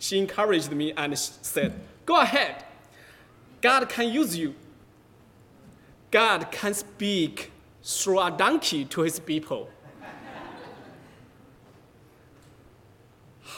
She 0.00 0.18
encouraged 0.18 0.72
me 0.72 0.92
and 0.92 1.16
said, 1.16 1.80
Go 2.04 2.20
ahead. 2.20 2.64
God 3.60 3.88
can 3.88 4.12
use 4.12 4.36
you. 4.36 4.54
God 6.10 6.50
can 6.50 6.74
speak 6.74 7.52
through 7.82 8.20
a 8.20 8.30
donkey 8.30 8.84
to 8.86 9.02
his 9.02 9.20
people. 9.20 9.70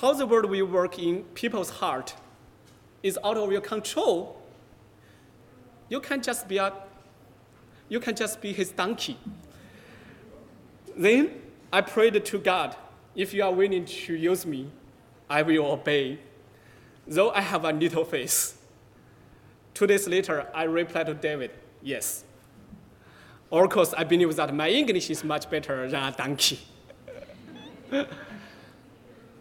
How 0.01 0.13
the 0.13 0.27
word 0.27 0.45
will 0.45 0.67
work 0.67 0.99
in 0.99 1.23
people's 1.33 1.71
heart 1.71 2.15
is 3.03 3.19
out 3.25 3.39
of 3.39 3.51
your 3.51 3.63
control. 3.63 4.43
You 5.89 6.01
can 6.01 6.23
just 6.23 6.47
be 6.49 6.59
a, 6.59 6.71
you 7.89 7.99
can 7.99 8.15
just 8.15 8.43
be 8.43 8.53
his 8.53 8.71
donkey. 8.73 9.17
Then 10.95 11.41
I 11.73 11.81
prayed 11.81 12.23
to 12.23 12.39
God, 12.39 12.77
if 13.15 13.33
you 13.33 13.43
are 13.43 13.53
willing 13.53 13.87
to 13.87 14.15
use 14.15 14.45
me, 14.45 14.71
I 15.31 15.41
will 15.41 15.65
obey. 15.65 16.19
Though 17.07 17.31
I 17.31 17.41
have 17.41 17.65
a 17.65 17.73
little 17.73 18.05
faith. 18.05 18.61
Two 19.73 19.87
days 19.87 20.07
later, 20.07 20.47
I 20.55 20.65
replied 20.65 21.07
to 21.07 21.15
David, 21.15 21.53
yes. 21.83 22.25
Of 23.51 23.71
course, 23.71 23.95
I 23.97 24.05
believe 24.05 24.37
that 24.37 24.55
my 24.55 24.69
English 24.69 25.09
is 25.09 25.25
much 25.25 25.49
better 25.49 25.89
than 25.89 26.03
a 26.03 26.13
donkey. 26.13 26.61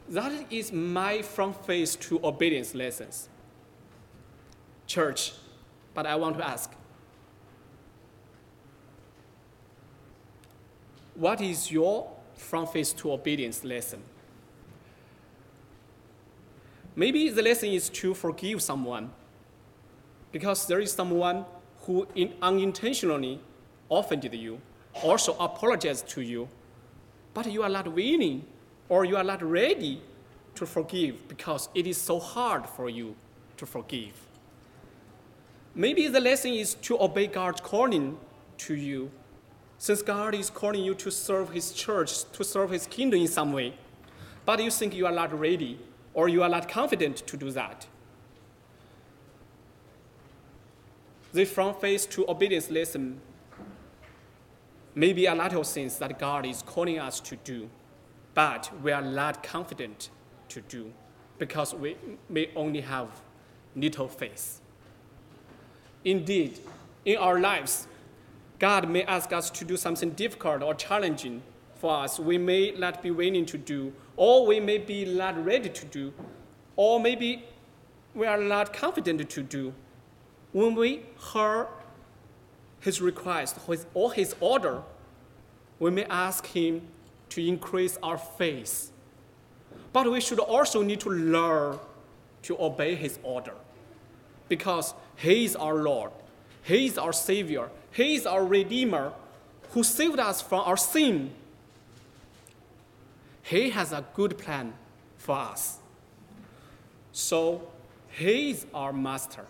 that 0.10 0.32
is 0.52 0.72
my 0.72 1.22
front 1.22 1.56
face 1.66 1.96
to 1.96 2.20
obedience 2.24 2.76
lessons. 2.76 3.30
Church, 4.88 5.34
but 5.94 6.06
I 6.06 6.16
want 6.16 6.38
to 6.38 6.48
ask 6.48 6.72
what 11.16 11.42
is 11.42 11.72
your 11.72 12.12
front 12.36 12.72
face 12.72 12.94
to 12.94 13.12
obedience 13.12 13.64
lesson? 13.64 14.02
Maybe 16.96 17.30
the 17.30 17.42
lesson 17.42 17.70
is 17.70 17.90
to 17.90 18.14
forgive 18.14 18.62
someone 18.62 19.12
because 20.32 20.68
there 20.68 20.80
is 20.80 20.92
someone 20.92 21.46
who 21.82 22.08
in, 22.16 22.34
unintentionally 22.42 23.40
offended 23.90 24.34
you, 24.34 24.62
also 25.04 25.36
apologized 25.38 26.08
to 26.10 26.22
you, 26.22 26.48
but 27.34 27.52
you 27.52 27.64
are 27.64 27.70
not 27.70 27.88
willing 27.88 28.46
or 28.90 29.06
you 29.06 29.18
are 29.18 29.24
not 29.24 29.42
ready 29.42 30.02
to 30.56 30.66
forgive 30.66 31.28
because 31.28 31.70
it 31.74 31.88
is 31.88 31.98
so 31.98 32.20
hard 32.20 32.68
for 32.68 32.90
you 32.90 33.16
to 33.58 33.66
forgive. 33.66 34.14
Maybe 35.74 36.08
the 36.08 36.20
lesson 36.20 36.54
is 36.54 36.76
to 36.76 37.02
obey 37.02 37.28
God's 37.28 37.62
calling 37.62 38.18
to 38.60 38.76
you. 38.76 39.12
Since 39.78 40.02
God 40.02 40.34
is 40.34 40.50
calling 40.50 40.84
you 40.84 40.96
to 40.96 41.12
serve 41.12 41.50
His 41.50 41.74
church, 41.74 42.32
to 42.32 42.44
serve 42.44 42.70
His 42.72 42.88
kingdom 42.88 43.20
in 43.20 43.28
some 43.28 43.52
way, 43.52 43.74
but 44.46 44.64
you 44.64 44.72
think 44.72 44.94
you 44.94 45.06
are 45.06 45.12
not 45.12 45.38
ready 45.38 45.80
or 46.14 46.30
you 46.30 46.44
are 46.44 46.50
not 46.50 46.70
confident 46.70 47.18
to 47.28 47.36
do 47.36 47.52
that. 47.52 47.88
The 51.34 51.44
from 51.44 51.76
faith 51.76 52.10
to 52.12 52.26
obedience 52.30 52.72
lesson 52.72 53.20
may 54.94 55.12
be 55.12 55.26
a 55.26 55.36
lot 55.36 55.54
of 55.54 55.68
things 55.68 55.98
that 55.98 56.18
God 56.18 56.46
is 56.46 56.62
calling 56.62 56.98
us 56.98 57.20
to 57.20 57.36
do, 57.36 57.70
but 58.36 58.70
we 58.84 58.92
are 58.92 59.02
not 59.02 59.42
confident 59.42 60.12
to 60.50 60.62
do 60.62 60.92
because 61.40 61.74
we 61.74 61.98
may 62.30 62.50
only 62.56 62.82
have 62.82 63.08
little 63.76 64.08
faith. 64.08 64.62
Indeed, 66.04 66.60
in 67.04 67.18
our 67.18 67.40
lives, 67.40 67.88
God 68.60 68.90
may 68.90 69.04
ask 69.04 69.34
us 69.34 69.50
to 69.50 69.66
do 69.66 69.76
something 69.76 70.12
difficult 70.12 70.62
or 70.62 70.76
challenging 70.76 71.42
for 71.76 72.04
us. 72.04 72.20
We 72.20 72.38
may 72.38 72.72
not 72.72 73.02
be 73.02 73.12
willing 73.12 73.46
to 73.48 73.58
do, 73.58 73.92
or 74.16 74.46
we 74.46 74.60
may 74.60 74.78
be 74.78 75.06
not 75.06 75.44
ready 75.44 75.70
to 75.70 75.86
do, 75.86 76.14
or 76.76 77.00
maybe 77.00 77.46
we 78.14 78.28
are 78.28 78.38
not 78.38 78.72
confident 78.72 79.30
to 79.30 79.44
do. 79.44 79.74
When 80.52 80.76
we 80.76 81.06
hear 81.34 81.68
his 82.80 83.02
request 83.02 83.58
or 83.94 84.14
his 84.14 84.36
order, 84.40 84.84
we 85.80 85.92
may 85.92 86.06
ask 86.06 86.46
him 86.46 86.88
to 87.36 87.46
increase 87.46 87.98
our 88.02 88.18
faith. 88.18 88.92
But 89.92 90.10
we 90.10 90.22
should 90.22 90.40
also 90.40 90.82
need 90.82 91.02
to 91.02 91.10
learn 91.10 91.80
to 92.44 92.58
obey 92.60 92.96
his 92.96 93.20
order 93.24 93.54
because 94.48 94.94
he 95.18 95.46
is 95.46 95.56
our 95.56 95.76
Lord. 95.76 96.12
He 96.64 96.86
is 96.86 96.98
our 96.98 97.14
Savior. 97.14 97.70
He 97.92 98.16
is 98.16 98.26
our 98.26 98.46
Redeemer 98.46 99.12
who 99.72 99.84
saved 99.84 100.20
us 100.20 100.42
from 100.42 100.62
our 100.62 100.78
sin. 100.78 101.32
He 103.44 103.70
has 103.70 103.92
a 103.92 104.06
good 104.14 104.38
plan 104.38 104.74
for 105.18 105.36
us. 105.36 105.80
So, 107.12 107.68
He 108.10 108.52
is 108.52 108.66
our 108.74 108.94
Master. 108.94 109.46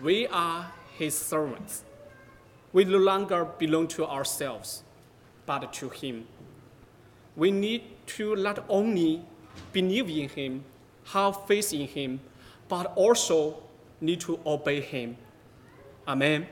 We 0.00 0.26
are 0.28 0.70
His 0.96 1.18
servants. 1.18 1.82
We 2.72 2.84
no 2.84 2.98
longer 2.98 3.44
belong 3.44 3.88
to 3.88 4.06
ourselves, 4.06 4.82
but 5.46 5.72
to 5.74 5.88
Him. 5.88 6.26
We 7.36 7.50
need 7.50 7.82
to 8.06 8.36
not 8.36 8.64
only 8.68 9.22
believe 9.72 10.08
in 10.08 10.28
Him, 10.28 10.64
have 11.06 11.46
faith 11.46 11.72
in 11.72 11.86
Him, 11.86 12.20
but 12.68 12.92
also 12.96 13.62
need 14.00 14.20
to 14.20 14.38
obey 14.44 14.80
him. 14.80 15.16
Amen. 16.06 16.46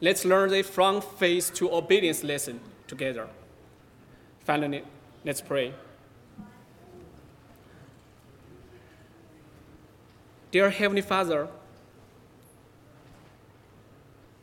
Let's 0.00 0.24
learn 0.24 0.50
the 0.50 0.62
from 0.62 1.00
faith 1.00 1.54
to 1.54 1.72
obedience 1.72 2.22
lesson 2.22 2.60
together. 2.86 3.28
Finally, 4.40 4.84
let's 5.24 5.40
pray. 5.40 5.72
Dear 10.50 10.70
Heavenly 10.70 11.02
Father, 11.02 11.48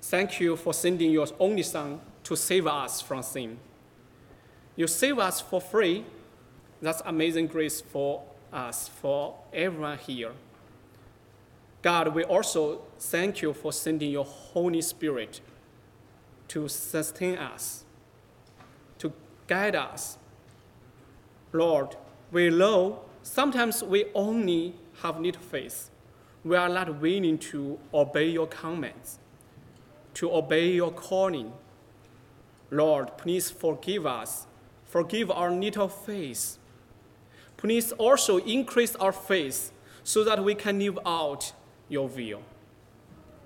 thank 0.02 0.40
you 0.40 0.56
for 0.56 0.74
sending 0.74 1.12
your 1.12 1.28
only 1.40 1.64
Son 1.64 2.02
to 2.24 2.36
save 2.36 2.68
us 2.68 3.02
from 3.02 3.22
sin. 3.22 3.58
You 4.76 4.88
save 4.88 5.20
us 5.20 5.42
for 5.42 5.62
free. 5.62 6.06
That's 6.82 7.02
amazing 7.06 7.48
grace 7.48 7.82
for 7.82 8.24
us, 8.52 8.88
for 8.88 9.36
everyone 9.54 9.98
here. 9.98 10.32
God, 11.82 12.14
we 12.14 12.24
also 12.24 12.82
thank 13.00 13.42
you 13.42 13.54
for 13.54 13.74
sending 13.74 14.12
your 14.12 14.26
Holy 14.26 14.82
Spirit 14.82 15.42
to 16.50 16.68
sustain 16.68 17.38
us, 17.38 17.86
to 19.00 19.12
guide 19.48 19.76
us. 19.76 20.18
Lord, 21.54 21.96
we 22.32 22.50
know 22.50 23.02
sometimes 23.24 23.84
we 23.84 24.06
only 24.14 24.76
have 25.02 25.20
little 25.20 25.42
faith. 25.42 25.90
We 26.44 26.56
are 26.56 26.70
not 26.70 27.00
willing 27.02 27.38
to 27.38 27.80
obey 27.94 28.30
your 28.30 28.48
commands, 28.48 29.20
to 30.16 30.32
obey 30.32 30.72
your 30.72 30.92
calling. 30.92 31.54
Lord, 32.70 33.18
please 33.18 33.50
forgive 33.50 34.06
us. 34.06 34.48
Forgive 34.92 35.32
our 35.32 35.50
little 35.50 35.88
faith. 35.88 36.58
Please 37.56 37.94
also 37.94 38.40
increase 38.40 38.94
our 38.98 39.14
faith 39.14 39.72
so 40.04 40.26
that 40.26 40.44
we 40.44 40.54
can 40.54 40.80
live 40.80 41.00
out 41.06 41.54
your 41.88 42.10
will, 42.10 42.42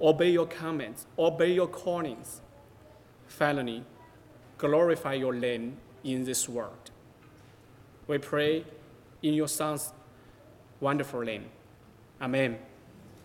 obey 0.01 0.31
your 0.31 0.47
commands, 0.47 1.05
obey 1.19 1.53
your 1.53 1.67
callings. 1.67 2.41
Finally, 3.27 3.84
glorify 4.58 5.13
your 5.13 5.36
name 5.36 5.77
in 6.03 6.23
this 6.23 6.49
world. 6.49 6.89
We 8.08 8.17
pray 8.17 8.65
in 9.21 9.36
your 9.36 9.47
Son's 9.47 9.93
wonderful 10.79 11.21
name. 11.21 11.45
Amen. 12.19 12.58